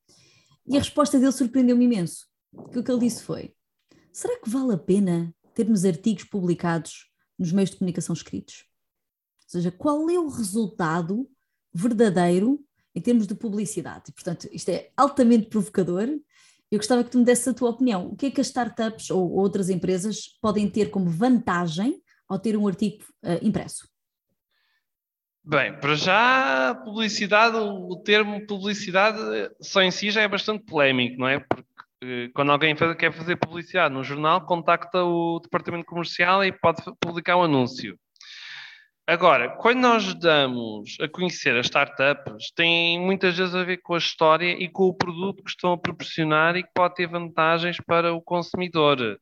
E 0.67 0.75
a 0.75 0.79
resposta 0.79 1.19
dele 1.19 1.31
surpreendeu-me 1.31 1.85
imenso. 1.85 2.27
Que 2.71 2.79
o 2.79 2.83
que 2.83 2.91
ele 2.91 2.99
disse 2.99 3.23
foi: 3.23 3.53
será 4.11 4.39
que 4.39 4.49
vale 4.49 4.73
a 4.73 4.77
pena 4.77 5.33
termos 5.53 5.85
artigos 5.85 6.25
publicados 6.25 7.09
nos 7.37 7.51
meios 7.51 7.69
de 7.69 7.77
comunicação 7.77 8.13
escritos? 8.13 8.65
Ou 9.45 9.49
seja, 9.49 9.71
qual 9.71 10.09
é 10.09 10.19
o 10.19 10.29
resultado 10.29 11.29
verdadeiro 11.73 12.63
em 12.95 13.01
termos 13.01 13.25
de 13.25 13.35
publicidade? 13.35 14.05
E, 14.09 14.11
portanto, 14.11 14.47
isto 14.51 14.69
é 14.69 14.91
altamente 14.97 15.47
provocador. 15.47 16.07
Eu 16.71 16.79
gostava 16.79 17.03
que 17.03 17.11
tu 17.11 17.19
me 17.19 17.25
desse 17.25 17.49
a 17.49 17.53
tua 17.53 17.69
opinião. 17.69 18.07
O 18.07 18.15
que 18.15 18.27
é 18.27 18.31
que 18.31 18.41
as 18.41 18.47
startups 18.47 19.11
ou 19.11 19.31
outras 19.31 19.69
empresas 19.69 20.27
podem 20.41 20.69
ter 20.69 20.89
como 20.89 21.09
vantagem 21.09 22.01
ao 22.27 22.39
ter 22.39 22.57
um 22.57 22.67
artigo 22.67 23.03
uh, 23.23 23.45
impresso? 23.45 23.92
Bem, 25.45 25.77
para 25.77 25.95
já, 25.95 26.73
publicidade, 26.85 27.57
o 27.57 27.97
termo 27.97 28.47
publicidade 28.47 29.17
só 29.59 29.81
em 29.81 29.91
si 29.91 30.09
já 30.09 30.21
é 30.21 30.27
bastante 30.27 30.63
polémico, 30.63 31.19
não 31.19 31.27
é? 31.27 31.39
Porque 31.39 31.63
eh, 32.01 32.29
quando 32.33 32.53
alguém 32.53 32.73
quer 32.97 33.11
fazer 33.11 33.35
publicidade 33.35 33.93
no 33.93 34.05
jornal, 34.05 34.45
contacta 34.45 35.03
o 35.03 35.41
departamento 35.41 35.85
comercial 35.85 36.45
e 36.45 36.51
pode 36.51 36.81
publicar 37.01 37.35
um 37.35 37.43
anúncio. 37.43 37.99
Agora, 39.05 39.49
quando 39.57 39.79
nós 39.79 40.13
damos 40.13 40.95
a 41.01 41.09
conhecer 41.09 41.57
as 41.57 41.65
startups, 41.65 42.51
tem 42.55 42.97
muitas 42.97 43.37
vezes 43.37 43.53
a 43.53 43.65
ver 43.65 43.81
com 43.81 43.95
a 43.95 43.97
história 43.97 44.51
e 44.51 44.69
com 44.69 44.83
o 44.83 44.93
produto 44.93 45.43
que 45.43 45.49
estão 45.49 45.73
a 45.73 45.77
proporcionar 45.77 46.55
e 46.55 46.63
que 46.63 46.69
pode 46.73 46.95
ter 46.95 47.07
vantagens 47.07 47.75
para 47.85 48.13
o 48.13 48.21
consumidor. 48.21 49.19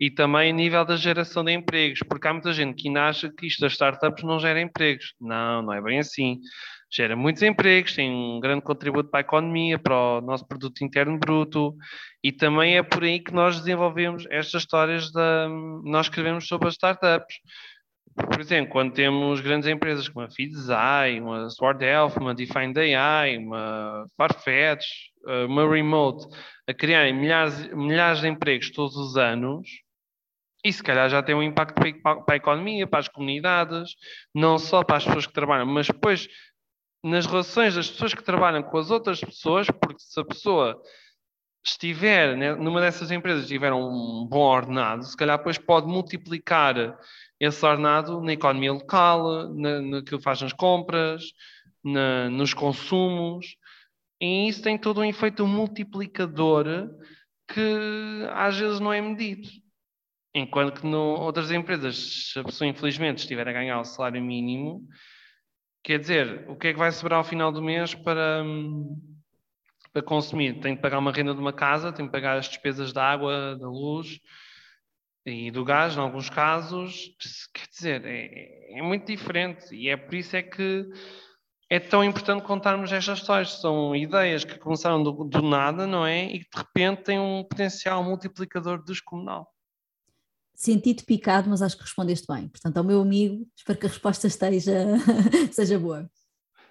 E 0.00 0.10
também 0.10 0.50
a 0.50 0.54
nível 0.54 0.84
da 0.84 0.96
geração 0.96 1.44
de 1.44 1.52
empregos, 1.52 2.00
porque 2.08 2.28
há 2.28 2.32
muita 2.32 2.52
gente 2.52 2.80
que 2.80 2.96
acha 2.96 3.30
que 3.30 3.46
isto 3.46 3.60
das 3.60 3.72
startups 3.72 4.22
não 4.22 4.38
gera 4.38 4.60
empregos. 4.60 5.14
Não, 5.20 5.62
não 5.62 5.72
é 5.72 5.82
bem 5.82 5.98
assim. 5.98 6.40
Gera 6.90 7.16
muitos 7.16 7.42
empregos, 7.42 7.94
tem 7.94 8.10
um 8.10 8.40
grande 8.40 8.62
contributo 8.62 9.10
para 9.10 9.20
a 9.20 9.22
economia, 9.22 9.78
para 9.78 9.94
o 9.94 10.20
nosso 10.20 10.46
produto 10.46 10.82
interno 10.82 11.18
bruto, 11.18 11.76
e 12.24 12.32
também 12.32 12.78
é 12.78 12.82
por 12.82 13.02
aí 13.02 13.20
que 13.20 13.32
nós 13.32 13.58
desenvolvemos 13.58 14.24
estas 14.30 14.62
histórias 14.62 15.12
da. 15.12 15.48
Nós 15.84 16.06
escrevemos 16.06 16.46
sobre 16.46 16.68
as 16.68 16.74
startups 16.74 17.36
por 18.26 18.40
exemplo, 18.40 18.72
quando 18.72 18.92
temos 18.92 19.40
grandes 19.40 19.68
empresas 19.68 20.08
como 20.08 20.26
a 20.26 20.30
Feedzai, 20.30 21.20
uma 21.20 21.48
Sword 21.50 21.84
Health, 21.84 22.16
uma 22.16 22.34
Defined 22.34 22.76
AI, 22.78 23.38
uma 23.38 24.06
Farfetch, 24.16 24.84
eh, 25.26 25.44
uma 25.44 25.68
Remote, 25.68 26.26
a 26.66 26.74
criarem 26.74 27.14
milhares, 27.14 27.72
milhares 27.72 28.20
de 28.20 28.28
empregos 28.28 28.70
todos 28.70 28.96
os 28.96 29.16
anos, 29.16 29.68
e 30.64 30.72
se 30.72 30.82
calhar 30.82 31.08
já 31.08 31.22
tem 31.22 31.34
um 31.34 31.42
impacto 31.42 31.74
para 32.02 32.34
a 32.34 32.36
economia, 32.36 32.86
para 32.86 33.00
as 33.00 33.08
comunidades, 33.08 33.94
não 34.34 34.58
só 34.58 34.82
para 34.82 34.96
as 34.96 35.04
pessoas 35.04 35.26
que 35.26 35.32
trabalham, 35.32 35.66
mas 35.66 35.86
depois 35.86 36.28
nas 37.02 37.26
relações 37.26 37.74
das 37.74 37.88
pessoas 37.88 38.12
que 38.12 38.22
trabalham 38.22 38.62
com 38.62 38.76
as 38.76 38.90
outras 38.90 39.20
pessoas, 39.20 39.68
porque 39.70 40.00
se 40.00 40.18
a 40.20 40.24
pessoa 40.24 40.82
estiver 41.64 42.36
né, 42.36 42.54
numa 42.54 42.80
dessas 42.80 43.10
empresas 43.10 43.46
tiver 43.46 43.72
um 43.72 44.26
bom 44.28 44.40
ordenado, 44.40 45.04
se 45.04 45.16
calhar 45.16 45.38
depois 45.38 45.58
pode 45.58 45.86
multiplicar 45.86 46.98
esse 47.38 47.64
ordenado 47.64 48.20
na 48.20 48.32
economia 48.32 48.72
local, 48.72 49.48
no 49.48 50.02
que 50.02 50.18
faz 50.20 50.42
nas 50.42 50.52
compras, 50.52 51.22
na, 51.84 52.28
nos 52.30 52.52
consumos, 52.52 53.56
e 54.20 54.48
isso 54.48 54.62
tem 54.62 54.76
todo 54.76 55.00
um 55.00 55.04
efeito 55.04 55.46
multiplicador 55.46 56.90
que 57.46 58.26
às 58.32 58.58
vezes 58.58 58.80
não 58.80 58.92
é 58.92 59.00
medido. 59.00 59.48
Enquanto 60.34 60.80
que 60.80 60.86
no, 60.86 60.98
outras 60.98 61.50
empresas, 61.50 62.32
se 62.32 62.38
a 62.38 62.44
pessoa 62.44 62.68
infelizmente 62.68 63.18
estiver 63.18 63.48
a 63.48 63.52
ganhar 63.52 63.80
o 63.80 63.84
salário 63.84 64.22
mínimo, 64.22 64.86
quer 65.82 65.98
dizer, 65.98 66.48
o 66.48 66.56
que 66.56 66.68
é 66.68 66.72
que 66.72 66.78
vai 66.78 66.92
sobrar 66.92 67.18
ao 67.18 67.24
final 67.24 67.50
do 67.50 67.62
mês 67.62 67.94
para, 67.94 68.44
para 69.92 70.02
consumir? 70.02 70.60
Tem 70.60 70.74
de 70.74 70.80
pagar 70.80 70.98
uma 70.98 71.12
renda 71.12 71.34
de 71.34 71.40
uma 71.40 71.52
casa, 71.52 71.92
tem 71.92 72.06
de 72.06 72.12
pagar 72.12 72.36
as 72.36 72.48
despesas 72.48 72.92
da 72.92 73.04
água, 73.04 73.56
da 73.56 73.68
luz, 73.68 74.20
e 75.28 75.50
do 75.50 75.64
gás, 75.64 75.96
em 75.96 76.00
alguns 76.00 76.30
casos, 76.30 77.14
quer 77.52 77.68
dizer, 77.68 78.04
é, 78.06 78.78
é, 78.78 78.82
muito 78.82 79.06
diferente 79.06 79.74
e 79.74 79.88
é 79.88 79.96
por 79.96 80.14
isso 80.14 80.34
é 80.36 80.42
que 80.42 80.88
é 81.70 81.78
tão 81.78 82.02
importante 82.02 82.44
contarmos 82.44 82.90
estas 82.92 83.18
histórias. 83.18 83.60
São 83.60 83.94
ideias 83.94 84.44
que 84.44 84.58
começaram 84.58 85.02
do, 85.02 85.12
do 85.24 85.42
nada, 85.42 85.86
não 85.86 86.06
é? 86.06 86.24
E 86.24 86.38
que 86.40 86.48
de 86.50 86.56
repente 86.56 87.04
têm 87.04 87.20
um 87.20 87.44
potencial 87.44 88.02
multiplicador 88.02 88.82
descomunal. 88.82 89.46
Senti-te 90.58 91.04
picado, 91.04 91.48
mas 91.48 91.62
acho 91.62 91.76
que 91.76 91.84
respondeste 91.84 92.26
bem. 92.28 92.48
Portanto, 92.48 92.76
ao 92.78 92.82
meu 92.82 93.00
amigo, 93.00 93.46
espero 93.56 93.78
que 93.78 93.86
a 93.86 93.88
resposta 93.88 94.26
esteja, 94.26 94.74
seja 95.52 95.78
boa. 95.78 96.10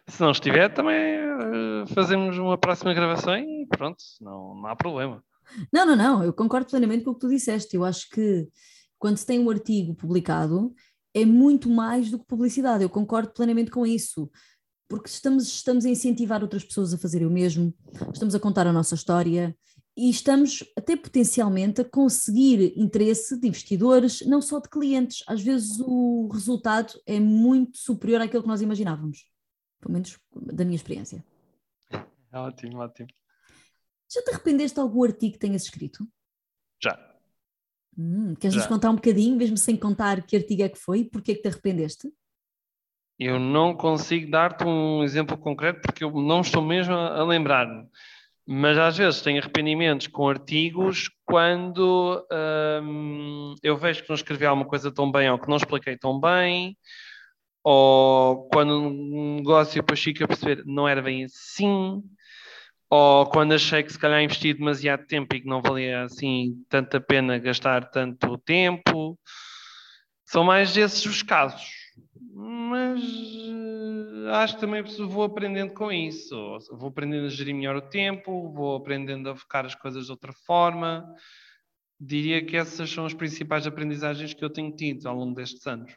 Se 0.06 0.20
não 0.20 0.32
estiver, 0.32 0.74
também 0.74 0.94
eh, 0.94 1.86
fazemos 1.96 2.38
uma 2.38 2.58
próxima 2.58 2.94
gravação 2.94 3.38
e 3.38 3.66
pronto, 3.66 4.04
não, 4.20 4.56
não 4.56 4.68
há 4.68 4.76
problema. 4.76 5.24
Não, 5.72 5.86
não, 5.86 5.96
não, 5.96 6.22
eu 6.22 6.34
concordo 6.34 6.70
plenamente 6.70 7.06
com 7.06 7.12
o 7.12 7.14
que 7.14 7.22
tu 7.22 7.30
disseste. 7.30 7.78
Eu 7.78 7.86
acho 7.86 8.10
que 8.10 8.50
quando 9.00 9.16
se 9.16 9.26
tem 9.26 9.40
um 9.40 9.50
artigo 9.50 9.96
publicado 9.96 10.76
é 11.14 11.24
muito 11.24 11.70
mais 11.70 12.12
do 12.12 12.20
que 12.20 12.28
publicidade. 12.28 12.84
Eu 12.84 12.90
concordo 12.90 13.32
plenamente 13.32 13.72
com 13.72 13.86
isso. 13.86 14.30
Porque 14.90 15.08
estamos, 15.08 15.48
estamos 15.48 15.86
a 15.86 15.90
incentivar 15.90 16.42
outras 16.42 16.66
pessoas 16.66 16.94
a 16.94 16.98
fazerem 16.98 17.26
o 17.26 17.32
mesmo, 17.32 17.74
estamos 18.14 18.36
a 18.36 18.40
contar 18.40 18.68
a 18.68 18.74
nossa 18.74 18.96
história 18.96 19.56
e 19.98 20.12
estamos 20.12 20.64
até 20.78 20.96
potencialmente 20.96 21.82
a 21.82 21.86
conseguir 21.86 22.72
interesse 22.78 23.36
de 23.40 23.48
investidores, 23.48 24.22
não 24.28 24.40
só 24.40 24.60
de 24.60 24.70
clientes. 24.70 25.24
Às 25.28 25.42
vezes 25.42 25.80
o 25.80 26.30
resultado 26.32 26.94
é 27.08 27.20
muito 27.20 27.80
superior 27.80 28.22
àquilo 28.22 28.44
que 28.44 28.48
nós 28.48 28.62
imaginávamos, 28.62 29.26
pelo 29.82 29.94
menos 29.94 30.20
da 30.36 30.64
minha 30.64 30.76
experiência. 30.76 31.26
Ótimo, 32.32 32.78
ótimo. 32.78 33.08
Já 34.14 34.22
te 34.22 34.30
arrependeste 34.30 34.76
de 34.76 34.82
algum 34.82 35.04
artigo 35.04 35.34
que 35.34 35.40
tenhas 35.40 35.64
escrito? 35.64 36.08
Já. 36.82 36.96
Hum, 37.98 38.36
queres 38.36 38.56
nos 38.56 38.68
contar 38.68 38.92
um 38.92 38.96
bocadinho, 38.96 39.36
mesmo 39.36 39.58
sem 39.58 39.76
contar 39.76 40.22
que 40.28 40.38
artigo 40.38 40.62
é 40.62 40.70
que 40.70 40.78
foi? 40.78 41.06
Porquê 41.06 41.32
é 41.32 41.36
que 41.36 41.42
te 41.42 41.48
arrependeste? 41.48 42.14
Eu 43.18 43.40
não 43.40 43.76
consigo 43.76 44.30
dar-te 44.30 44.64
um 44.64 45.04
exemplo 45.04 45.36
concreto 45.36 45.82
porque 45.82 46.04
eu 46.04 46.12
não 46.12 46.42
estou 46.42 46.62
mesmo 46.62 46.94
a 46.94 47.24
lembrar-me. 47.24 47.90
Mas 48.48 48.78
às 48.78 48.98
vezes 48.98 49.22
tenho 49.22 49.40
arrependimentos 49.42 50.08
com 50.08 50.30
artigos 50.30 51.10
quando 51.26 52.26
hum, 52.82 53.56
eu 53.62 53.78
vejo 53.78 54.04
que 54.04 54.10
não 54.10 54.16
escrevi 54.16 54.46
alguma 54.46 54.68
coisa 54.68 54.92
tão 54.92 55.12
bem 55.12 55.30
ou 55.30 55.38
que 55.38 55.50
não 55.50 55.58
expliquei 55.58 55.98
tão 55.98 56.20
bem, 56.20 56.78
ou 57.64 58.48
quando 58.50 58.74
um 58.80 59.36
negócio 59.38 59.76
depois 59.76 60.02
fica 60.02 60.24
a 60.26 60.28
perceber 60.28 60.64
não 60.66 60.88
era 60.88 61.02
bem 61.02 61.26
assim 61.26 62.02
ou 62.90 63.26
quando 63.26 63.54
achei 63.54 63.84
que 63.84 63.92
se 63.92 64.00
calhar 64.00 64.22
investi 64.22 64.54
demasiado 64.54 65.06
tempo 65.06 65.36
e 65.36 65.42
que 65.42 65.48
não 65.48 65.62
valia 65.62 66.04
assim 66.04 66.56
tanta 66.70 67.02
pena 67.02 67.38
gastar 67.38 67.90
tanto 67.90 68.38
tempo. 68.40 69.20
São 70.26 70.44
mais 70.44 70.76
esses 70.76 71.06
os 71.06 71.22
casos. 71.22 71.87
Mas 72.20 73.02
uh, 73.04 74.30
acho 74.34 74.56
que 74.56 74.62
também 74.62 74.84
vou 74.84 75.24
aprendendo 75.24 75.74
com 75.74 75.92
isso. 75.92 76.36
Vou 76.72 76.90
aprendendo 76.90 77.26
a 77.26 77.30
gerir 77.30 77.56
melhor 77.56 77.76
o 77.76 77.90
tempo, 77.90 78.52
vou 78.52 78.76
aprendendo 78.76 79.30
a 79.30 79.36
focar 79.36 79.66
as 79.66 79.76
coisas 79.76 80.06
de 80.06 80.12
outra 80.12 80.34
forma. 80.46 81.14
Diria 82.00 82.46
que 82.46 82.56
essas 82.56 82.90
são 82.90 83.06
as 83.06 83.14
principais 83.14 83.66
aprendizagens 83.66 84.34
que 84.34 84.44
eu 84.44 84.50
tenho 84.50 84.76
tido 84.76 85.08
ao 85.08 85.16
longo 85.16 85.34
destes 85.34 85.66
anos. 85.66 85.96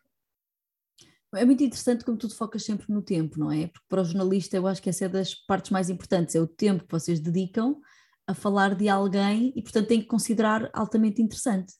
É 1.34 1.44
muito 1.44 1.62
interessante 1.62 2.04
como 2.04 2.18
tu 2.18 2.26
te 2.26 2.34
focas 2.34 2.64
sempre 2.64 2.86
no 2.92 3.02
tempo, 3.02 3.38
não 3.38 3.52
é? 3.52 3.68
Porque 3.68 3.86
para 3.88 4.02
o 4.02 4.04
jornalista 4.04 4.56
eu 4.56 4.66
acho 4.66 4.82
que 4.82 4.88
essa 4.88 5.04
é 5.04 5.08
das 5.08 5.34
partes 5.34 5.70
mais 5.70 5.88
importantes, 5.88 6.34
é 6.34 6.40
o 6.40 6.46
tempo 6.46 6.84
que 6.84 6.90
vocês 6.90 7.20
dedicam 7.20 7.80
a 8.26 8.34
falar 8.34 8.74
de 8.74 8.88
alguém 8.88 9.52
e, 9.54 9.62
portanto, 9.62 9.88
tem 9.88 10.00
que 10.00 10.06
considerar 10.06 10.70
altamente 10.72 11.22
interessante. 11.22 11.74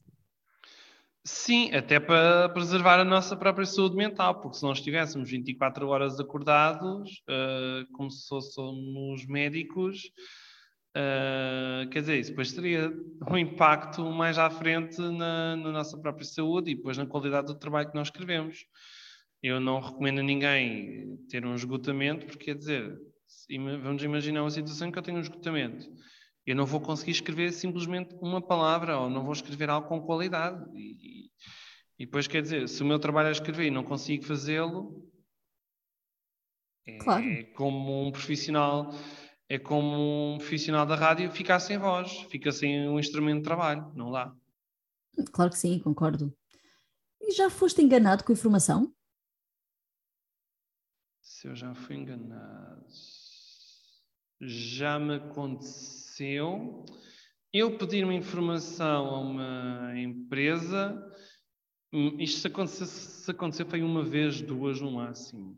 Sim, 1.25 1.73
até 1.75 2.01
para 2.01 2.49
preservar 2.49 2.99
a 2.99 3.05
nossa 3.05 3.37
própria 3.37 3.67
saúde 3.67 3.95
mental, 3.95 4.41
porque 4.41 4.57
se 4.57 4.63
nós 4.63 4.79
estivéssemos 4.79 5.31
24 5.31 5.87
horas 5.89 6.19
acordados, 6.19 7.23
uh, 7.29 7.87
como 7.93 8.11
se 8.11 8.27
fôssemos 8.27 9.27
médicos, 9.27 10.11
uh, 10.97 11.89
quer 11.91 12.01
dizer, 12.01 12.21
isso 12.21 12.31
depois 12.31 12.53
teria 12.53 12.91
um 13.31 13.37
impacto 13.37 14.03
mais 14.11 14.39
à 14.39 14.49
frente 14.49 14.99
na, 14.99 15.57
na 15.57 15.73
nossa 15.73 15.99
própria 15.99 16.25
saúde 16.25 16.71
e 16.71 16.75
depois 16.75 16.97
na 16.97 17.07
qualidade 17.07 17.49
do 17.49 17.59
trabalho 17.59 17.91
que 17.91 17.97
nós 17.97 18.09
escrevemos 18.09 18.65
eu 19.43 19.59
não 19.59 19.81
recomendo 19.81 20.21
a 20.21 20.23
ninguém 20.23 21.17
ter 21.29 21.45
um 21.47 21.55
esgotamento, 21.55 22.27
porque 22.27 22.47
quer 22.47 22.57
dizer, 22.57 22.99
vamos 23.83 24.03
imaginar 24.03 24.43
uma 24.43 24.51
situação 24.51 24.89
em 24.89 24.93
que 24.93 24.99
eu 24.99 25.03
tenho 25.03 25.19
um 25.19 25.23
esgotamento. 25.23 25.89
Eu 26.51 26.57
não 26.57 26.67
vou 26.67 26.81
conseguir 26.81 27.13
escrever 27.13 27.53
simplesmente 27.53 28.13
uma 28.21 28.43
palavra 28.43 28.99
ou 28.99 29.09
não 29.09 29.23
vou 29.23 29.33
escrever 29.33 29.71
algo 29.71 29.87
com 29.87 30.03
qualidade. 30.03 30.69
E, 30.77 31.31
e 31.97 32.07
depois, 32.07 32.27
quer 32.27 32.43
dizer, 32.43 32.69
se 32.69 32.83
o 32.83 32.87
meu 32.87 32.99
trabalho 32.99 33.29
é 33.29 33.31
escrever 33.31 33.67
e 33.67 33.71
não 33.71 33.85
consigo 33.85 34.25
fazê-lo, 34.25 35.09
é, 36.85 36.99
claro. 36.99 37.25
é 37.25 37.45
como 37.45 38.05
um 38.05 38.11
profissional 38.11 38.93
é 39.49 39.61
como 39.61 40.35
um 40.35 40.39
profissional 40.39 40.85
da 40.85 40.97
rádio 40.97 41.31
ficar 41.31 41.61
sem 41.61 41.79
voz, 41.79 42.21
fica 42.23 42.51
sem 42.51 42.89
um 42.89 42.99
instrumento 42.99 43.39
de 43.39 43.45
trabalho, 43.45 43.93
não 43.95 44.11
dá. 44.11 44.35
Claro 45.33 45.53
que 45.53 45.59
sim, 45.59 45.79
concordo. 45.79 46.37
E 47.21 47.31
já 47.31 47.49
foste 47.49 47.81
enganado 47.81 48.25
com 48.25 48.33
informação? 48.33 48.93
Se 51.21 51.47
eu 51.47 51.55
já 51.55 51.73
fui 51.77 51.95
enganado. 51.95 52.87
Já 54.41 54.99
me 54.99 55.15
aconteceu 55.15 56.10
eu 56.25 57.77
pedir 57.79 58.05
uma 58.05 58.15
informação 58.15 59.15
a 59.15 59.21
uma 59.21 59.93
empresa. 59.97 61.01
Hum, 61.93 62.17
isto 62.19 62.41
se 62.41 62.47
acontecer, 62.47 62.87
se 62.87 63.31
acontecer 63.31 63.65
foi 63.65 63.83
uma 63.83 64.05
vez, 64.05 64.41
duas 64.41 64.81
no 64.81 64.93
máximo. 64.93 65.57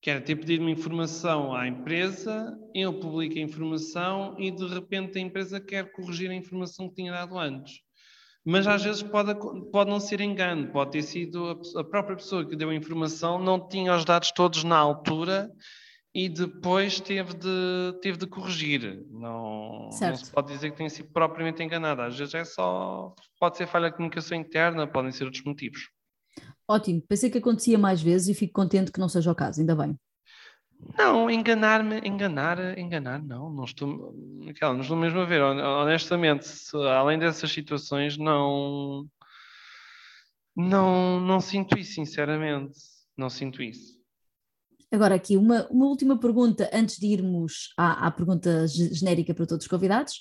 Que 0.00 0.10
era 0.10 0.20
ter 0.20 0.36
pedido 0.36 0.62
uma 0.62 0.70
informação 0.70 1.54
à 1.54 1.68
empresa, 1.68 2.58
eu 2.74 2.98
publico 2.98 3.38
a 3.38 3.42
informação 3.42 4.34
e 4.38 4.50
de 4.50 4.66
repente 4.66 5.18
a 5.18 5.20
empresa 5.20 5.60
quer 5.60 5.92
corrigir 5.92 6.30
a 6.30 6.34
informação 6.34 6.88
que 6.88 6.96
tinha 6.96 7.12
dado 7.12 7.38
antes 7.38 7.82
mas 8.44 8.66
às 8.66 8.82
vezes 8.82 9.02
pode, 9.02 9.34
pode 9.70 9.90
não 9.90 10.00
ser 10.00 10.20
engano, 10.20 10.68
pode 10.72 10.92
ter 10.92 11.02
sido 11.02 11.46
a, 11.46 11.80
a, 11.80 11.84
própria 11.84 12.16
pessoa 12.16 12.44
que 12.44 12.56
deu 12.56 12.70
a 12.70 12.74
informação, 12.74 13.38
não 13.38 13.68
tinha 13.68 13.94
os 13.94 14.04
dados 14.04 14.32
todos 14.32 14.64
na 14.64 14.78
altura 14.78 15.50
e 16.14 16.28
depois 16.28 17.00
teve 17.00 17.34
de, 17.34 17.98
teve 18.02 18.18
de 18.18 18.26
corrigir. 18.26 19.04
Não, 19.10 19.90
não 19.90 20.16
se 20.16 20.30
pode 20.30 20.52
dizer 20.52 20.70
que 20.70 20.76
tenha 20.76 20.90
sido 20.90 21.08
propriamente 21.10 21.62
enganada, 21.62 22.06
às 22.06 22.18
vezes 22.18 22.34
é 22.34 22.44
só, 22.44 23.14
pode 23.38 23.56
ser 23.56 23.66
falha 23.66 23.90
de 23.90 23.96
comunicação 23.96 24.36
interna, 24.36 24.86
podem 24.86 25.12
ser 25.12 25.24
outros 25.24 25.44
motivos. 25.44 25.90
Ótimo, 26.66 27.02
pensei 27.02 27.30
que 27.30 27.38
acontecia 27.38 27.78
mais 27.78 28.00
vezes 28.00 28.28
e 28.28 28.34
fico 28.34 28.52
contente 28.52 28.92
que 28.92 29.00
não 29.00 29.08
seja 29.08 29.30
o 29.30 29.34
caso, 29.34 29.60
ainda 29.60 29.74
bem. 29.74 29.98
Não, 30.96 31.30
enganar-me, 31.30 31.98
enganar, 31.98 32.78
enganar, 32.78 33.22
não, 33.22 33.50
não 33.50 33.64
estou, 33.64 34.14
Miquel, 34.14 34.72
não 34.72 34.80
estou 34.80 34.96
mesmo 34.96 35.20
a 35.20 35.24
ver, 35.24 35.42
honestamente, 35.42 36.46
se, 36.46 36.74
além 36.76 37.18
dessas 37.18 37.52
situações, 37.52 38.16
não, 38.16 39.06
não, 40.56 41.20
não 41.20 41.40
sinto 41.40 41.78
isso, 41.78 41.94
sinceramente, 41.94 42.78
não 43.16 43.28
sinto 43.28 43.62
isso. 43.62 43.99
Agora 44.92 45.14
aqui, 45.14 45.36
uma, 45.36 45.68
uma 45.68 45.86
última 45.86 46.18
pergunta 46.18 46.68
antes 46.72 46.98
de 46.98 47.06
irmos 47.06 47.72
à, 47.76 48.06
à 48.06 48.10
pergunta 48.10 48.66
genérica 48.66 49.32
para 49.32 49.46
todos 49.46 49.64
os 49.64 49.70
convidados. 49.70 50.20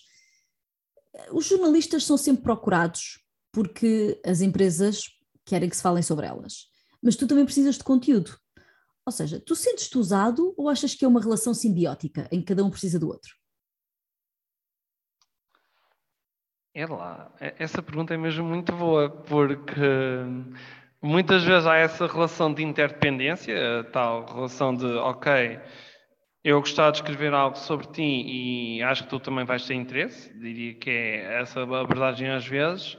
Os 1.32 1.45
jornalistas 1.45 2.03
são 2.05 2.17
sempre 2.17 2.43
procurados 2.43 3.19
porque 3.51 4.21
as 4.23 4.41
empresas 4.41 5.05
querem 5.43 5.67
que 5.67 5.75
se 5.75 5.82
falem 5.82 6.03
sobre 6.03 6.27
elas, 6.27 6.67
mas 7.01 7.15
tu 7.15 7.27
também 7.27 7.45
precisas 7.45 7.77
de 7.77 7.84
conteúdo. 7.84 8.38
Ou 9.05 9.12
seja, 9.12 9.39
tu 9.39 9.55
sentes-te 9.55 9.97
usado 9.97 10.53
ou 10.55 10.69
achas 10.69 10.93
que 10.93 11.03
é 11.03 11.08
uma 11.08 11.19
relação 11.21 11.51
simbiótica 11.51 12.29
em 12.32 12.39
que 12.39 12.45
cada 12.45 12.63
um 12.63 12.69
precisa 12.69 12.99
do 12.99 13.08
outro? 13.08 13.34
É 16.75 16.86
lá, 16.86 17.34
essa 17.39 17.82
pergunta 17.82 18.13
é 18.13 18.17
mesmo 18.17 18.45
muito 18.45 18.71
boa, 18.71 19.10
porque 19.10 19.71
muitas 21.01 21.43
vezes 21.43 21.65
há 21.65 21.75
essa 21.75 22.07
relação 22.07 22.53
de 22.53 22.63
interdependência, 22.63 23.83
tal 23.91 24.25
relação 24.25 24.75
de, 24.75 24.85
ok, 24.85 25.59
eu 26.43 26.59
gostava 26.59 26.91
de 26.91 26.99
escrever 26.99 27.33
algo 27.33 27.57
sobre 27.57 27.88
ti 27.88 28.01
e 28.01 28.83
acho 28.83 29.03
que 29.03 29.09
tu 29.09 29.19
também 29.19 29.45
vais 29.45 29.65
ter 29.65 29.73
interesse, 29.73 30.33
diria 30.39 30.73
que 30.73 30.89
é 30.89 31.41
essa 31.41 31.62
abordagem 31.62 32.29
às 32.29 32.45
vezes. 32.45 32.97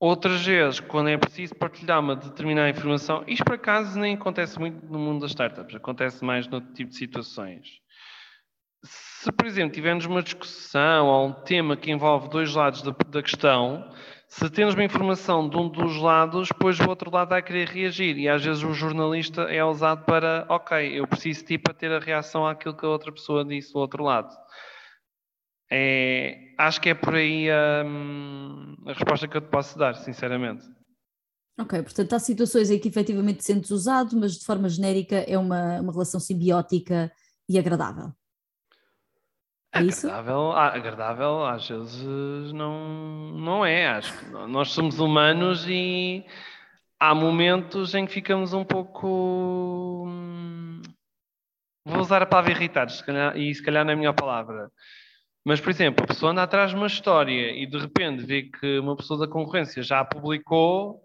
Outras 0.00 0.46
vezes, 0.46 0.78
quando 0.78 1.08
é 1.08 1.18
preciso 1.18 1.56
partilhar 1.56 1.98
uma 1.98 2.14
determinada 2.14 2.70
informação, 2.70 3.24
isto 3.26 3.44
por 3.44 3.54
acaso 3.54 3.98
nem 3.98 4.14
acontece 4.14 4.58
muito 4.58 4.86
no 4.86 4.98
mundo 4.98 5.22
das 5.22 5.30
startups, 5.30 5.74
acontece 5.74 6.24
mais 6.24 6.46
noutro 6.46 6.72
tipo 6.72 6.90
de 6.90 6.96
situações. 6.96 7.66
Se, 8.84 9.32
por 9.32 9.44
exemplo, 9.44 9.74
tivermos 9.74 10.06
uma 10.06 10.22
discussão 10.22 11.06
ou 11.08 11.26
um 11.26 11.32
tema 11.32 11.76
que 11.76 11.90
envolve 11.90 12.28
dois 12.28 12.54
lados 12.54 12.80
da, 12.82 12.92
da 13.08 13.22
questão, 13.22 13.92
se 14.28 14.50
temos 14.50 14.74
uma 14.74 14.84
informação 14.84 15.48
de 15.48 15.56
um 15.56 15.68
dos 15.68 15.96
lados, 15.96 16.48
depois 16.48 16.78
o 16.78 16.88
outro 16.88 17.10
lado 17.10 17.30
vai 17.30 17.42
querer 17.42 17.66
reagir. 17.68 18.18
E 18.18 18.28
às 18.28 18.44
vezes 18.44 18.62
o 18.62 18.74
jornalista 18.74 19.42
é 19.42 19.64
usado 19.64 20.04
para, 20.04 20.46
ok, 20.50 21.00
eu 21.00 21.06
preciso 21.08 21.40
de 21.40 21.46
ti 21.46 21.58
para 21.58 21.72
ter 21.72 21.90
a 21.90 21.98
reação 21.98 22.46
àquilo 22.46 22.76
que 22.76 22.84
a 22.84 22.88
outra 22.90 23.10
pessoa 23.10 23.42
disse 23.42 23.72
do 23.72 23.78
outro 23.78 24.04
lado. 24.04 24.28
É, 25.70 26.54
acho 26.58 26.80
que 26.80 26.90
é 26.90 26.94
por 26.94 27.14
aí 27.14 27.50
a, 27.50 27.82
hum, 27.86 28.76
a 28.86 28.92
resposta 28.92 29.26
que 29.26 29.36
eu 29.36 29.40
te 29.40 29.48
posso 29.48 29.78
dar, 29.78 29.94
sinceramente. 29.94 30.64
Ok, 31.58 31.82
portanto 31.82 32.12
há 32.12 32.18
situações 32.18 32.70
em 32.70 32.78
que 32.78 32.88
efetivamente 32.88 33.42
sentes 33.42 33.70
usado, 33.70 34.16
mas 34.16 34.38
de 34.38 34.44
forma 34.44 34.68
genérica 34.68 35.16
é 35.16 35.36
uma, 35.36 35.80
uma 35.80 35.92
relação 35.92 36.20
simbiótica 36.20 37.10
e 37.48 37.58
agradável. 37.58 38.12
É 39.72 39.78
agradável, 39.80 40.52
ah, 40.52 40.74
agradável 40.74 41.44
às 41.46 41.68
vezes 41.68 42.52
não, 42.52 43.32
não 43.32 43.66
é. 43.66 43.88
Acho 43.88 44.18
que 44.18 44.30
nós 44.30 44.70
somos 44.70 44.98
humanos 44.98 45.66
e 45.68 46.24
há 46.98 47.14
momentos 47.14 47.94
em 47.94 48.06
que 48.06 48.12
ficamos 48.12 48.52
um 48.52 48.64
pouco. 48.64 50.06
Hum, 50.06 50.82
vou 51.84 52.00
usar 52.00 52.22
a 52.22 52.26
palavra 52.26 52.52
irritados, 52.52 53.02
e 53.36 53.54
se 53.54 53.62
calhar 53.62 53.84
não 53.84 53.90
é 53.92 53.94
a 53.94 53.96
melhor 53.96 54.14
palavra. 54.14 54.70
Mas, 55.44 55.60
por 55.60 55.70
exemplo, 55.70 56.04
a 56.04 56.06
pessoa 56.06 56.32
anda 56.32 56.42
atrás 56.42 56.70
de 56.70 56.76
uma 56.76 56.86
história 56.86 57.52
e 57.52 57.66
de 57.66 57.78
repente 57.78 58.24
vê 58.24 58.42
que 58.42 58.78
uma 58.78 58.96
pessoa 58.96 59.20
da 59.20 59.32
concorrência 59.32 59.82
já 59.82 60.00
a 60.00 60.04
publicou, 60.04 61.02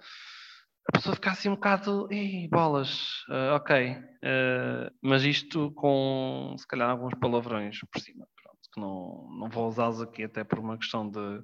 a 0.89 0.91
pessoa 0.97 1.15
fica 1.15 1.32
assim 1.32 1.49
um 1.49 1.56
bocado, 1.56 2.08
ei, 2.12 2.47
bolas, 2.49 3.23
uh, 3.30 3.56
ok. 3.56 3.91
Uh, 3.91 4.91
mas 5.02 5.23
isto 5.23 5.71
com, 5.71 6.56
se 6.58 6.67
calhar, 6.67 6.89
alguns 6.89 7.13
palavrões 7.15 7.80
por 7.89 8.02
cima, 8.02 8.28
que 8.73 8.79
não, 8.79 9.27
não 9.39 9.49
vou 9.49 9.67
usá-los 9.67 10.01
aqui 10.01 10.23
até 10.23 10.43
por 10.43 10.59
uma 10.59 10.77
questão 10.77 11.09
de 11.09 11.43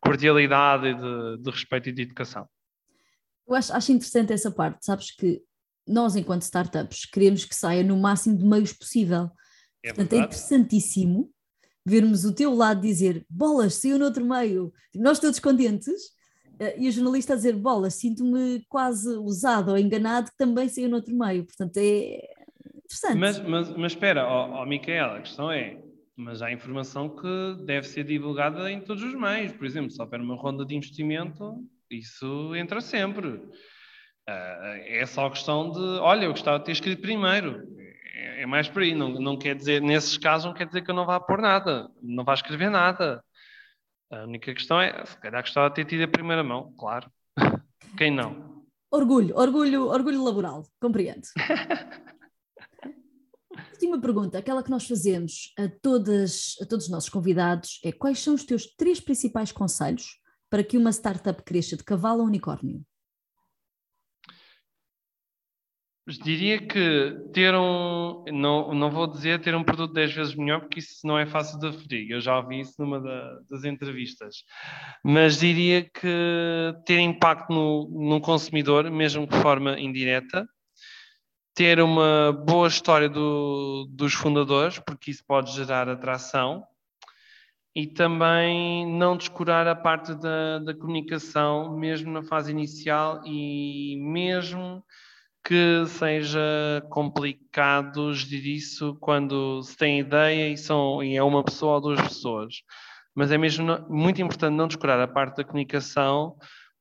cordialidade 0.00 0.88
e 0.88 0.94
de, 0.94 1.42
de 1.42 1.50
respeito 1.50 1.88
e 1.88 1.92
de 1.92 2.02
educação. 2.02 2.48
Eu 3.46 3.54
acho, 3.54 3.72
acho 3.72 3.92
interessante 3.92 4.32
essa 4.32 4.50
parte, 4.50 4.84
sabes 4.84 5.10
que 5.10 5.42
nós, 5.86 6.14
enquanto 6.14 6.42
startups, 6.42 7.04
queremos 7.06 7.44
que 7.44 7.54
saia 7.54 7.82
no 7.82 7.96
máximo 7.96 8.36
de 8.38 8.44
meios 8.44 8.72
possível. 8.72 9.30
É 9.82 9.88
Portanto, 9.88 10.12
é 10.12 10.16
verdade. 10.16 10.16
é 10.16 10.24
interessantíssimo 10.24 11.32
vermos 11.84 12.24
o 12.24 12.32
teu 12.32 12.54
lado 12.54 12.80
dizer 12.80 13.26
bolas, 13.28 13.74
saiu 13.74 13.98
no 13.98 14.04
outro 14.04 14.24
meio, 14.24 14.72
tipo, 14.92 15.04
nós 15.04 15.18
todos 15.18 15.40
contentes, 15.40 16.12
eh, 16.58 16.76
e 16.78 16.88
o 16.88 16.92
jornalista 16.92 17.32
a 17.32 17.36
dizer 17.36 17.56
bolas, 17.56 17.94
sinto-me 17.94 18.64
quase 18.68 19.08
usado 19.16 19.72
ou 19.72 19.78
enganado 19.78 20.30
que 20.30 20.36
também 20.36 20.68
saiu 20.68 20.88
no 20.88 20.96
outro 20.96 21.14
meio, 21.14 21.44
portanto 21.44 21.76
é 21.78 22.20
interessante. 22.84 23.16
Mas, 23.16 23.38
mas, 23.40 23.76
mas 23.76 23.92
espera, 23.92 24.24
ó, 24.26 24.62
ó 24.62 24.66
Micaela, 24.66 25.18
a 25.18 25.22
questão 25.22 25.50
é, 25.50 25.82
mas 26.22 26.42
há 26.42 26.52
informação 26.52 27.08
que 27.08 27.64
deve 27.64 27.86
ser 27.86 28.04
divulgada 28.04 28.70
em 28.70 28.80
todos 28.80 29.02
os 29.02 29.14
meios, 29.14 29.52
por 29.52 29.66
exemplo, 29.66 29.90
se 29.90 30.00
houver 30.00 30.20
uma 30.20 30.36
ronda 30.36 30.64
de 30.64 30.74
investimento, 30.74 31.64
isso 31.90 32.54
entra 32.54 32.80
sempre. 32.80 33.28
Uh, 33.28 34.78
é 34.86 35.04
só 35.04 35.28
questão 35.28 35.70
de, 35.70 35.80
olha, 36.00 36.26
eu 36.26 36.30
gostava 36.30 36.58
de 36.58 36.64
ter 36.64 36.72
escrito 36.72 37.02
primeiro 37.02 37.66
é, 38.42 38.46
mais 38.46 38.68
por 38.68 38.82
aí. 38.82 38.94
Não, 38.94 39.08
não 39.08 39.36
quer 39.36 39.54
dizer, 39.54 39.80
nesses 39.80 40.16
casos, 40.18 40.46
não 40.46 40.54
quer 40.54 40.66
dizer 40.66 40.82
que 40.82 40.90
eu 40.90 40.94
não 40.94 41.06
vá 41.06 41.18
pôr 41.18 41.40
nada, 41.40 41.90
não 42.02 42.24
vá 42.24 42.34
escrever 42.34 42.70
nada. 42.70 43.22
A 44.10 44.24
única 44.24 44.52
questão 44.52 44.80
é, 44.80 45.04
se 45.06 45.16
calhar 45.18 45.42
gostava 45.42 45.68
de 45.68 45.76
ter 45.76 45.84
tido 45.84 46.04
a 46.04 46.08
primeira 46.08 46.44
mão, 46.44 46.72
claro. 46.78 47.10
Quem 47.96 48.10
não? 48.10 48.62
Orgulho, 48.90 49.34
orgulho, 49.36 49.86
orgulho 49.86 50.22
laboral, 50.22 50.64
compreendo. 50.80 51.22
Última 53.82 54.00
pergunta, 54.00 54.38
aquela 54.38 54.62
que 54.62 54.70
nós 54.70 54.86
fazemos 54.86 55.52
a, 55.58 55.68
todas, 55.82 56.54
a 56.62 56.66
todos 56.66 56.84
os 56.84 56.90
nossos 56.90 57.10
convidados 57.10 57.80
é 57.84 57.90
quais 57.90 58.20
são 58.20 58.32
os 58.32 58.44
teus 58.44 58.64
três 58.76 59.00
principais 59.00 59.50
conselhos 59.50 60.20
para 60.48 60.62
que 60.62 60.78
uma 60.78 60.92
startup 60.92 61.42
cresça 61.42 61.76
de 61.76 61.82
cavalo 61.82 62.22
a 62.22 62.24
unicórnio? 62.24 62.80
Diria 66.06 66.64
que 66.64 67.12
ter 67.32 67.52
um, 67.56 68.22
não, 68.30 68.72
não 68.72 68.88
vou 68.88 69.08
dizer 69.08 69.42
ter 69.42 69.52
um 69.56 69.64
produto 69.64 69.92
10 69.94 70.12
vezes 70.12 70.34
melhor, 70.36 70.60
porque 70.60 70.78
isso 70.78 71.04
não 71.04 71.18
é 71.18 71.26
fácil 71.26 71.58
de 71.58 71.66
aferir. 71.66 72.08
Eu 72.08 72.20
já 72.20 72.38
ouvi 72.38 72.60
isso 72.60 72.74
numa 72.78 73.00
da, 73.00 73.40
das 73.50 73.64
entrevistas. 73.64 74.44
Mas 75.04 75.40
diria 75.40 75.82
que 75.82 76.72
ter 76.86 77.00
impacto 77.00 77.52
no, 77.52 77.88
no 77.90 78.20
consumidor, 78.20 78.88
mesmo 78.92 79.26
de 79.26 79.36
forma 79.42 79.76
indireta, 79.80 80.46
ter 81.54 81.80
uma 81.80 82.32
boa 82.32 82.68
história 82.68 83.08
do, 83.08 83.86
dos 83.90 84.14
fundadores, 84.14 84.78
porque 84.78 85.10
isso 85.10 85.24
pode 85.26 85.52
gerar 85.52 85.88
atração, 85.88 86.66
e 87.74 87.86
também 87.86 88.86
não 88.86 89.16
descurar 89.16 89.66
a 89.66 89.74
parte 89.74 90.14
da, 90.14 90.58
da 90.58 90.74
comunicação, 90.74 91.76
mesmo 91.76 92.12
na 92.12 92.22
fase 92.22 92.50
inicial 92.50 93.22
e 93.24 93.96
mesmo 93.98 94.84
que 95.44 95.84
seja 95.86 96.40
complicado 96.90 98.14
gerir 98.14 98.56
isso 98.56 98.96
quando 99.00 99.62
se 99.62 99.76
tem 99.76 99.98
ideia 99.98 100.50
e, 100.50 100.56
são, 100.56 101.02
e 101.02 101.16
é 101.16 101.22
uma 101.22 101.42
pessoa 101.42 101.74
ou 101.74 101.80
duas 101.80 102.00
pessoas. 102.00 102.62
Mas 103.14 103.32
é 103.32 103.38
mesmo 103.38 103.66
muito 103.88 104.22
importante 104.22 104.54
não 104.54 104.68
descurar 104.68 105.00
a 105.00 105.08
parte 105.08 105.38
da 105.38 105.44
comunicação, 105.44 106.36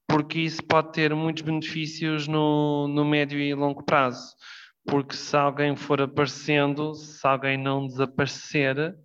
porque 0.07 0.39
isso 0.39 0.63
pode 0.63 0.91
ter 0.91 1.15
muitos 1.15 1.41
benefícios 1.41 2.27
no, 2.27 2.87
no 2.87 3.03
médio 3.03 3.39
e 3.39 3.53
longo 3.53 3.83
prazo. 3.83 4.35
Porque 4.85 5.15
se 5.15 5.35
alguém 5.37 5.75
for 5.75 6.01
aparecendo, 6.01 6.93
se 6.95 7.25
alguém 7.25 7.57
não 7.57 7.85
desaparecer, 7.85 8.95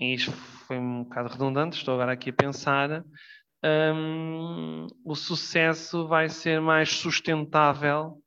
e 0.00 0.14
isto 0.14 0.32
foi 0.32 0.78
um 0.78 1.04
bocado 1.04 1.28
redundante, 1.28 1.76
estou 1.76 1.94
agora 1.94 2.12
aqui 2.12 2.30
a 2.30 2.34
pensar, 2.34 3.04
um, 3.64 4.86
o 5.04 5.14
sucesso 5.14 6.06
vai 6.06 6.28
ser 6.28 6.60
mais 6.60 6.90
sustentável 6.90 8.22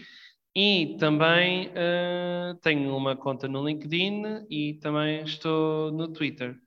e 0.55 0.95
também 0.97 1.67
uh, 1.67 2.55
tenho 2.61 2.95
uma 2.95 3.17
conta 3.17 3.45
no 3.45 3.67
LinkedIn 3.67 4.45
e 4.49 4.75
também 4.75 5.21
estou 5.23 5.91
no 5.91 6.07
Twitter. 6.07 6.57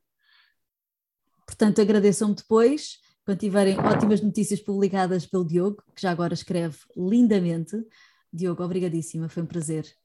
Portanto, 1.47 1.81
agradeçam-me 1.81 2.35
depois, 2.35 2.99
quando 3.25 3.39
tiverem 3.39 3.79
ótimas 3.79 4.21
notícias 4.21 4.61
publicadas 4.61 5.25
pelo 5.25 5.47
Diogo, 5.47 5.83
que 5.95 6.03
já 6.03 6.11
agora 6.11 6.35
escreve 6.35 6.77
lindamente. 6.95 7.83
Diogo, 8.31 8.63
obrigadíssima, 8.63 9.31
foi 9.31 9.43
um 9.43 9.47
prazer. 9.47 10.04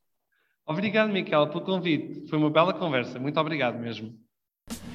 Obrigado, 0.70 1.12
Miquel, 1.12 1.48
pelo 1.48 1.62
convite. 1.62 2.30
Foi 2.30 2.38
uma 2.38 2.52
bela 2.52 2.72
conversa. 2.72 3.18
Muito 3.18 3.40
obrigado 3.40 3.80
mesmo. 3.80 4.14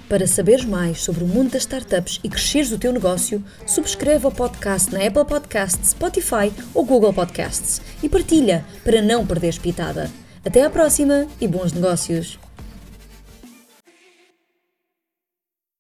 Para 0.09 0.25
saberes 0.25 0.65
mais 0.65 1.03
sobre 1.03 1.25
o 1.25 1.27
mundo 1.27 1.51
das 1.51 1.63
startups 1.63 2.21
e 2.23 2.29
cresceres 2.29 2.71
o 2.71 2.79
teu 2.79 2.93
negócio, 2.93 3.43
subscreve 3.67 4.25
o 4.25 4.31
podcast 4.31 4.93
na 4.93 5.05
Apple 5.05 5.25
Podcasts, 5.25 5.91
Spotify 5.91 6.53
ou 6.73 6.85
Google 6.85 7.13
Podcasts 7.13 7.83
e 8.01 8.09
partilha 8.09 8.65
para 8.85 9.03
não 9.03 9.27
perderes 9.27 9.59
pitada. 9.59 10.09
Até 10.47 10.63
à 10.63 10.71
próxima 10.71 11.27
e 11.41 11.49
bons 11.49 11.73
negócios! 11.73 12.39